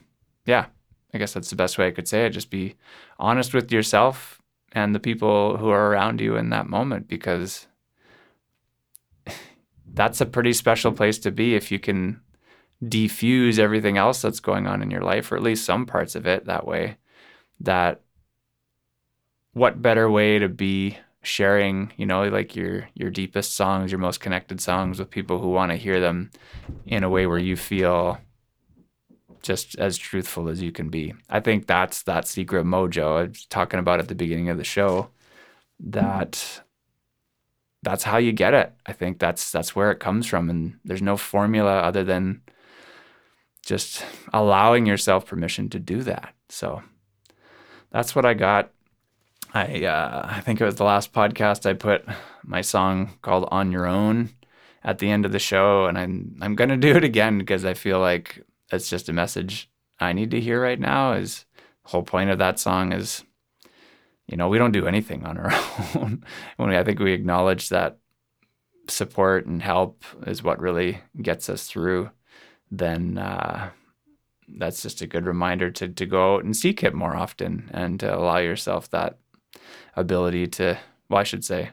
yeah, 0.45 0.67
I 1.12 1.17
guess 1.17 1.34
that's 1.34 1.49
the 1.49 1.56
best 1.56 1.80
way 1.80 1.88
I 1.88 1.91
could 1.91 2.08
say 2.08 2.25
it. 2.25 2.32
Just 2.32 2.51
be 2.51 2.75
honest 3.17 3.53
with 3.53 3.71
yourself 3.71 4.39
and 4.73 4.93
the 4.93 4.99
people 4.99 5.58
who 5.58 5.69
are 5.69 5.89
around 5.89 6.21
you 6.21 6.36
in 6.36 6.49
that 6.49 6.67
moment 6.67 7.08
because 7.08 7.67
that's 9.93 10.21
a 10.21 10.25
pretty 10.25 10.53
special 10.53 10.91
place 10.91 11.17
to 11.19 11.32
be 11.32 11.56
if 11.56 11.71
you 11.71 11.80
can 11.80 12.21
defuse 12.84 13.58
everything 13.58 13.97
else 13.97 14.21
that's 14.21 14.39
going 14.39 14.67
on 14.67 14.82
in 14.82 14.91
your 14.91 15.01
life 15.01 15.32
or 15.32 15.36
at 15.36 15.43
least 15.43 15.65
some 15.65 15.86
parts 15.86 16.15
of 16.15 16.27
it 16.27 16.45
that 16.45 16.67
way 16.67 16.97
that 17.60 18.01
what 19.53 19.82
better 19.82 20.10
way 20.10 20.38
to 20.38 20.47
be 20.47 20.95
sharing 21.23 21.91
you 21.97 22.06
know 22.06 22.23
like 22.30 22.56
your 22.56 22.88
your 22.93 23.10
deepest 23.10 23.56
songs 23.56 23.91
your 23.91 23.99
most 23.99 24.19
connected 24.19 24.62
songs 24.62 24.99
with 24.99 25.10
people 25.10 25.39
who 25.39 25.49
want 25.49 25.71
to 25.71 25.77
hear 25.77 25.99
them 25.99 26.30
in 26.86 27.03
a 27.03 27.10
way 27.10 27.25
where 27.25 27.39
you 27.39 27.56
feel 27.56 28.19
just 29.41 29.78
as 29.78 29.97
truthful 29.97 30.50
as 30.50 30.62
you 30.62 30.71
can 30.71 30.89
be. 30.89 31.13
I 31.30 31.39
think 31.39 31.67
that's 31.67 32.04
that 32.04 32.28
secret 32.28 32.65
mojo 32.65 33.17
I 33.17 33.23
was 33.23 33.45
talking 33.45 33.80
about 33.80 34.00
at 34.00 34.08
the 34.08 34.15
beginning 34.15 34.50
of 34.50 34.58
the 34.58 34.63
show. 34.63 35.10
That 35.80 36.62
that's 37.84 38.04
how 38.04 38.17
you 38.17 38.32
get 38.32 38.54
it. 38.54 38.73
I 38.86 38.93
think 38.93 39.19
that's 39.19 39.52
that's 39.52 39.76
where 39.76 39.91
it 39.91 40.00
comes 40.00 40.26
from, 40.26 40.50
and 40.50 40.80
there's 40.84 41.02
no 41.02 41.17
formula 41.17 41.80
other 41.80 42.04
than 42.04 42.41
just 43.63 44.04
allowing 44.34 44.86
yourself 44.86 45.26
permission 45.26 45.69
to 45.69 45.80
do 45.80 46.02
that. 46.04 46.34
So 46.50 46.82
that's 47.91 48.15
what 48.15 48.26
I 48.26 48.34
got. 48.34 48.71
I 49.54 49.86
uh, 49.86 50.28
I 50.30 50.41
think 50.41 50.60
it 50.60 50.65
was 50.65 50.76
the 50.76 50.84
last 50.84 51.13
podcast 51.13 51.65
I 51.65 51.73
put 51.73 52.06
my 52.43 52.62
song 52.62 53.17
called 53.21 53.47
"On 53.52 53.71
Your 53.71 53.86
Own" 53.86 54.30
at 54.84 55.00
the 55.00 55.10
end 55.10 55.26
of 55.26 55.32
the 55.32 55.39
show, 55.39 55.86
and 55.86 55.97
I'm 55.97 56.38
I'm 56.41 56.56
gonna 56.56 56.78
do 56.78 56.95
it 56.95 57.04
again 57.04 57.38
because 57.38 57.65
I 57.65 57.73
feel 57.73 58.00
like 58.00 58.41
it's 58.71 58.89
just 58.89 59.10
a 59.10 59.13
message 59.13 59.69
I 59.99 60.13
need 60.13 60.32
to 60.32 60.41
hear 60.41 60.62
right 60.62 60.80
now. 60.80 61.13
Is 61.13 61.45
the 61.84 61.91
whole 61.91 62.03
point 62.03 62.30
of 62.30 62.39
that 62.39 62.60
song 62.60 62.93
is, 62.93 63.23
you 64.27 64.38
know, 64.38 64.49
we 64.49 64.58
don't 64.58 64.71
do 64.71 64.88
anything 64.88 65.25
on 65.25 65.38
our 65.38 65.51
own. 65.95 66.23
when 66.58 66.69
we, 66.69 66.77
I 66.77 66.84
think 66.84 66.99
we 66.99 67.13
acknowledge 67.13 67.69
that 67.69 67.97
support 68.89 69.45
and 69.45 69.62
help 69.62 70.03
is 70.25 70.43
what 70.43 70.62
really 70.62 71.01
gets 71.21 71.49
us 71.49 71.67
through, 71.67 72.10
then 72.71 73.17
uh, 73.17 73.69
that's 74.47 74.82
just 74.82 75.01
a 75.01 75.08
good 75.08 75.25
reminder 75.25 75.69
to 75.71 75.89
to 75.89 76.06
go 76.06 76.36
out 76.36 76.43
and 76.43 76.56
seek 76.56 76.84
it 76.84 76.93
more 76.93 77.15
often 77.15 77.69
and 77.73 77.99
to 77.99 78.15
allow 78.15 78.38
yourself 78.38 78.89
that 78.89 79.17
ability 79.95 80.47
to, 80.47 80.77
well, 81.10 81.19
I 81.19 81.23
should 81.23 81.43
say, 81.43 81.71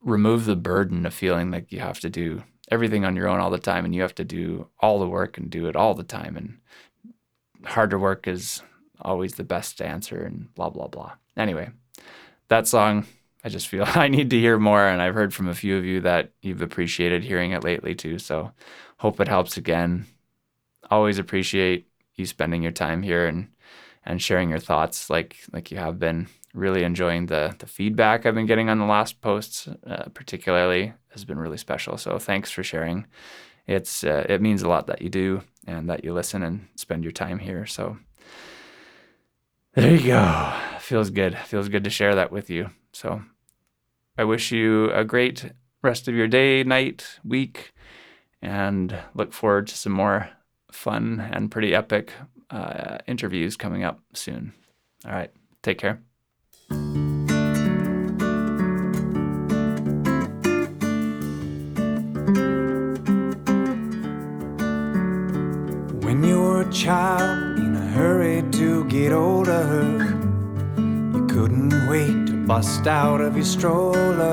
remove 0.00 0.44
the 0.44 0.56
burden 0.56 1.06
of 1.06 1.14
feeling 1.14 1.50
like 1.50 1.72
you 1.72 1.80
have 1.80 2.00
to 2.00 2.10
do 2.10 2.44
everything 2.68 3.04
on 3.04 3.16
your 3.16 3.28
own 3.28 3.40
all 3.40 3.50
the 3.50 3.58
time 3.58 3.84
and 3.84 3.94
you 3.94 4.02
have 4.02 4.14
to 4.14 4.24
do 4.24 4.68
all 4.80 4.98
the 4.98 5.08
work 5.08 5.38
and 5.38 5.50
do 5.50 5.66
it 5.66 5.76
all 5.76 5.94
the 5.94 6.02
time 6.02 6.36
and 6.36 6.58
harder 7.64 7.98
work 7.98 8.26
is 8.26 8.62
always 9.00 9.34
the 9.34 9.44
best 9.44 9.80
answer 9.80 10.22
and 10.22 10.52
blah 10.54 10.70
blah 10.70 10.88
blah. 10.88 11.12
Anyway, 11.36 11.70
that 12.48 12.66
song 12.66 13.06
I 13.44 13.48
just 13.48 13.68
feel 13.68 13.84
I 13.86 14.08
need 14.08 14.30
to 14.30 14.40
hear 14.40 14.58
more 14.58 14.86
and 14.86 15.00
I've 15.00 15.14
heard 15.14 15.34
from 15.34 15.48
a 15.48 15.54
few 15.54 15.76
of 15.76 15.84
you 15.84 16.00
that 16.00 16.32
you've 16.42 16.62
appreciated 16.62 17.24
hearing 17.24 17.52
it 17.52 17.64
lately 17.64 17.94
too. 17.94 18.18
So 18.18 18.52
hope 18.98 19.20
it 19.20 19.28
helps 19.28 19.56
again. 19.56 20.06
Always 20.90 21.18
appreciate 21.18 21.88
you 22.14 22.26
spending 22.26 22.62
your 22.62 22.72
time 22.72 23.02
here 23.02 23.26
and 23.26 23.48
and 24.04 24.22
sharing 24.22 24.50
your 24.50 24.60
thoughts 24.60 25.10
like 25.10 25.36
like 25.52 25.70
you 25.70 25.78
have 25.78 25.98
been. 25.98 26.28
Really 26.54 26.84
enjoying 26.84 27.26
the 27.26 27.54
the 27.58 27.66
feedback 27.66 28.24
I've 28.24 28.34
been 28.34 28.46
getting 28.46 28.70
on 28.70 28.78
the 28.78 28.86
last 28.86 29.20
posts, 29.20 29.68
uh, 29.86 30.04
particularly 30.14 30.94
has 31.16 31.24
been 31.24 31.38
really 31.38 31.56
special. 31.56 31.96
So 31.96 32.18
thanks 32.18 32.50
for 32.50 32.62
sharing. 32.62 33.06
It's 33.66 34.04
uh, 34.04 34.26
it 34.28 34.40
means 34.40 34.62
a 34.62 34.68
lot 34.68 34.86
that 34.86 35.02
you 35.02 35.08
do 35.08 35.42
and 35.66 35.90
that 35.90 36.04
you 36.04 36.12
listen 36.12 36.42
and 36.42 36.68
spend 36.76 37.02
your 37.02 37.12
time 37.12 37.38
here. 37.38 37.66
So 37.66 37.98
there 39.74 39.94
you 39.94 40.06
go. 40.06 40.52
Feels 40.80 41.10
good. 41.10 41.36
Feels 41.38 41.68
good 41.68 41.84
to 41.84 41.90
share 41.90 42.14
that 42.14 42.30
with 42.30 42.48
you. 42.48 42.70
So 42.92 43.22
I 44.16 44.24
wish 44.24 44.52
you 44.52 44.90
a 44.92 45.04
great 45.04 45.52
rest 45.82 46.08
of 46.08 46.14
your 46.14 46.28
day, 46.28 46.62
night, 46.64 47.18
week, 47.24 47.72
and 48.40 48.96
look 49.14 49.32
forward 49.32 49.66
to 49.68 49.76
some 49.76 49.92
more 49.92 50.30
fun 50.70 51.28
and 51.32 51.50
pretty 51.50 51.74
epic 51.74 52.12
uh, 52.50 52.98
interviews 53.06 53.56
coming 53.56 53.82
up 53.82 54.00
soon. 54.14 54.52
All 55.04 55.12
right. 55.12 55.30
Take 55.62 55.78
care. 55.78 56.00
Child 66.76 67.58
in 67.58 67.74
a 67.74 67.86
hurry 67.96 68.42
to 68.52 68.84
get 68.84 69.10
older, 69.10 69.96
you 70.76 71.26
couldn't 71.26 71.88
wait 71.88 72.26
to 72.26 72.34
bust 72.46 72.86
out 72.86 73.22
of 73.22 73.34
your 73.34 73.46
stroller 73.46 74.26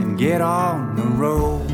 and 0.00 0.18
get 0.18 0.40
on 0.40 0.96
the 0.96 1.04
road. 1.22 1.70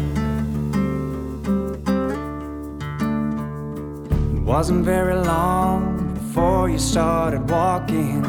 It 4.36 4.42
wasn't 4.42 4.84
very 4.84 5.16
long 5.16 6.12
before 6.12 6.68
you 6.68 6.78
started 6.78 7.48
walking. 7.48 8.24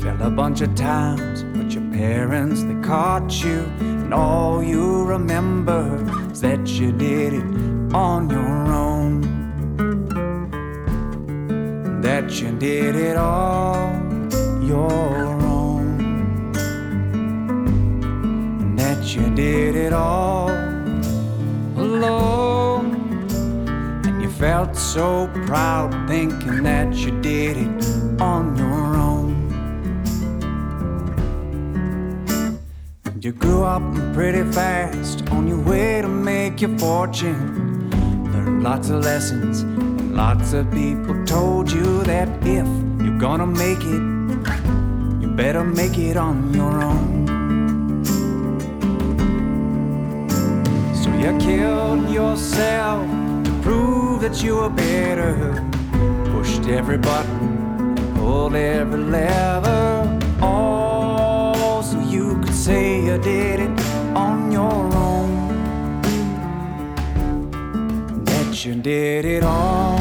Fell 0.00 0.22
a 0.22 0.30
bunch 0.30 0.60
of 0.60 0.72
times, 0.76 1.42
but 1.56 1.72
your 1.74 1.90
parents 1.92 2.62
they 2.62 2.80
caught 2.82 3.42
you, 3.42 3.64
and 3.80 4.14
all 4.14 4.62
you 4.62 5.04
remember 5.04 6.06
is 6.30 6.40
that 6.40 6.68
you 6.68 6.92
did 6.92 7.32
it 7.32 7.71
on 7.94 8.28
your 8.30 8.72
own. 8.72 9.20
That 12.00 12.40
you 12.40 12.52
did 12.58 12.96
it 12.96 13.16
all 13.16 13.92
your 14.62 15.40
own. 15.42 15.96
That 18.76 19.14
you 19.14 19.28
did 19.34 19.76
it 19.76 19.92
all 19.92 20.48
alone. 21.76 22.94
And 24.06 24.22
you 24.22 24.30
felt 24.30 24.74
so 24.74 25.28
proud 25.46 25.92
thinking 26.08 26.62
that 26.62 26.94
you 26.94 27.10
did 27.20 27.56
it 27.58 28.20
on 28.20 28.56
your 28.56 28.96
own. 28.96 29.02
You 33.20 33.32
grew 33.32 33.62
up 33.62 33.82
pretty 34.14 34.42
fast 34.50 35.28
on 35.30 35.46
your 35.46 35.60
way 35.60 36.00
to 36.02 36.08
make 36.08 36.60
your 36.60 36.76
fortune. 36.78 37.61
Lots 38.62 38.90
of 38.90 39.02
lessons, 39.04 39.62
and 39.62 40.14
lots 40.16 40.52
of 40.52 40.70
people 40.70 41.24
told 41.26 41.68
you 41.70 42.04
that 42.04 42.28
if 42.46 42.64
you're 43.04 43.18
gonna 43.18 43.46
make 43.46 43.80
it, 43.80 44.02
you 45.20 45.28
better 45.34 45.64
make 45.64 45.98
it 45.98 46.16
on 46.16 46.54
your 46.54 46.80
own. 46.80 47.26
So 50.94 51.10
you 51.10 51.36
killed 51.38 52.08
yourself 52.08 53.04
to 53.44 53.50
prove 53.62 54.20
that 54.20 54.44
you 54.44 54.54
were 54.54 54.70
better. 54.70 55.60
Pushed 56.32 56.68
every 56.68 56.98
button, 56.98 57.96
pulled 58.14 58.54
every 58.54 59.00
lever, 59.00 60.20
all 60.40 61.82
so 61.82 61.98
you 61.98 62.40
could 62.40 62.54
say 62.54 63.04
you 63.06 63.18
did 63.18 63.58
it 63.58 63.80
on 64.14 64.52
your 64.52 64.62
own. 64.62 65.01
You 68.64 68.74
did 68.76 69.24
it 69.24 69.42
on 69.42 69.98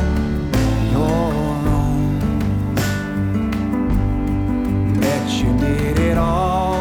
your 0.92 1.02
own. 1.02 2.20
That 5.00 5.32
you 5.32 5.58
did 5.58 5.98
it 5.98 6.18
all 6.18 6.76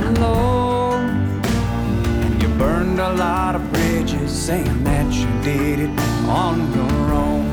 alone. 0.00 1.42
And 2.24 2.42
you 2.42 2.48
burned 2.56 2.98
a 3.00 3.12
lot 3.12 3.54
of 3.54 3.70
bridges 3.70 4.32
saying 4.32 4.84
that 4.84 5.12
you 5.12 5.28
did 5.42 5.78
it 5.80 5.90
on 6.26 6.72
your 6.72 7.12
own. 7.12 7.46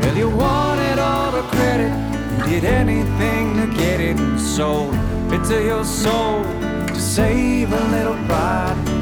Well, 0.00 0.16
you 0.16 0.30
wanted 0.30 0.98
all 0.98 1.30
the 1.30 1.42
credit, 1.42 1.92
you 2.38 2.60
did 2.60 2.64
anything 2.64 3.54
to 3.56 3.66
get 3.76 4.00
it, 4.00 4.18
and 4.18 4.40
sold 4.40 4.96
bits 5.30 5.50
of 5.50 5.64
your 5.64 5.84
soul 5.84 6.42
to 6.42 7.00
save 7.00 7.72
a 7.72 7.84
little 7.90 8.16
pride. 8.26 8.97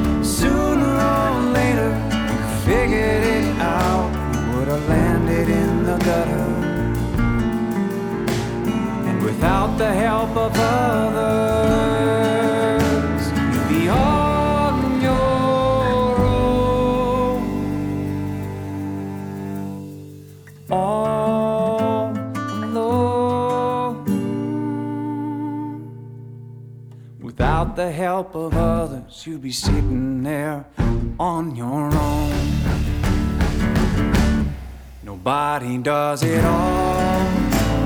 Gutter. 5.99 6.45
And 9.07 9.21
without 9.23 9.77
the 9.77 9.93
help 9.93 10.35
of 10.37 10.51
others, 10.55 12.01
you'd 13.31 13.69
be 13.69 13.89
on 13.89 15.01
your 15.01 16.19
own. 16.19 17.41
All 20.69 22.13
alone. 22.63 24.05
Without 27.21 27.75
the 27.75 27.91
help 27.91 28.35
of 28.35 28.55
others, 28.55 29.25
you'd 29.25 29.41
be 29.41 29.51
sitting 29.51 30.23
there 30.23 30.65
on 31.19 31.55
your 31.55 31.93
own. 31.93 32.66
Nobody 35.07 35.77
does 35.77 36.21
it 36.21 36.43
all 36.43 37.23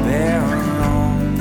their 0.06 0.42
own. 0.42 1.38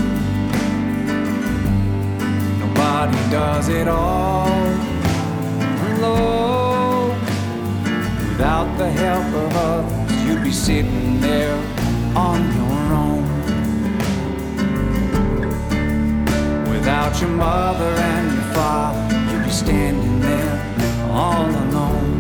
Nobody 2.59 3.17
does 3.31 3.69
it 3.71 3.89
all 3.89 4.47
alone. 5.89 7.19
Without 8.29 8.69
the 8.77 8.91
help 8.91 9.25
of 9.35 9.57
others, 9.57 10.25
you'd 10.27 10.45
be 10.45 10.53
sitting 10.53 11.19
there 11.19 11.57
on 12.15 12.41
your 12.59 12.83
own. 13.03 13.25
Without 16.69 17.19
your 17.23 17.31
mother 17.31 17.93
and 18.13 18.35
your 18.35 18.53
father, 18.53 19.33
you'd 19.33 19.45
be 19.45 19.51
standing 19.51 20.21
there 20.21 21.09
all 21.11 21.49
alone. 21.49 22.20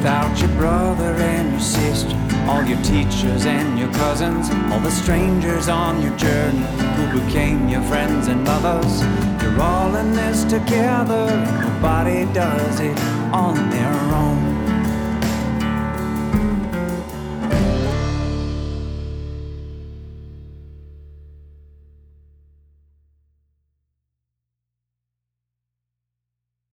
Without 0.00 0.40
your 0.40 0.48
brother 0.56 1.12
and 1.12 1.50
your 1.50 1.60
sister, 1.60 2.16
all 2.48 2.64
your 2.64 2.80
teachers 2.82 3.44
and 3.44 3.78
your 3.78 3.92
cousins, 3.92 4.48
all 4.72 4.80
the 4.80 4.90
strangers 4.90 5.68
on 5.68 6.00
your 6.00 6.16
journey 6.16 6.64
who 6.96 7.20
became 7.20 7.68
your 7.68 7.82
friends 7.82 8.26
and 8.28 8.42
lovers. 8.46 9.02
You're 9.42 9.60
all 9.60 9.94
in 9.96 10.12
this 10.12 10.44
together, 10.44 11.26
nobody 11.60 12.24
does 12.32 12.80
it 12.80 12.98
on 13.30 13.68
their 13.68 13.92
own. 14.14 14.49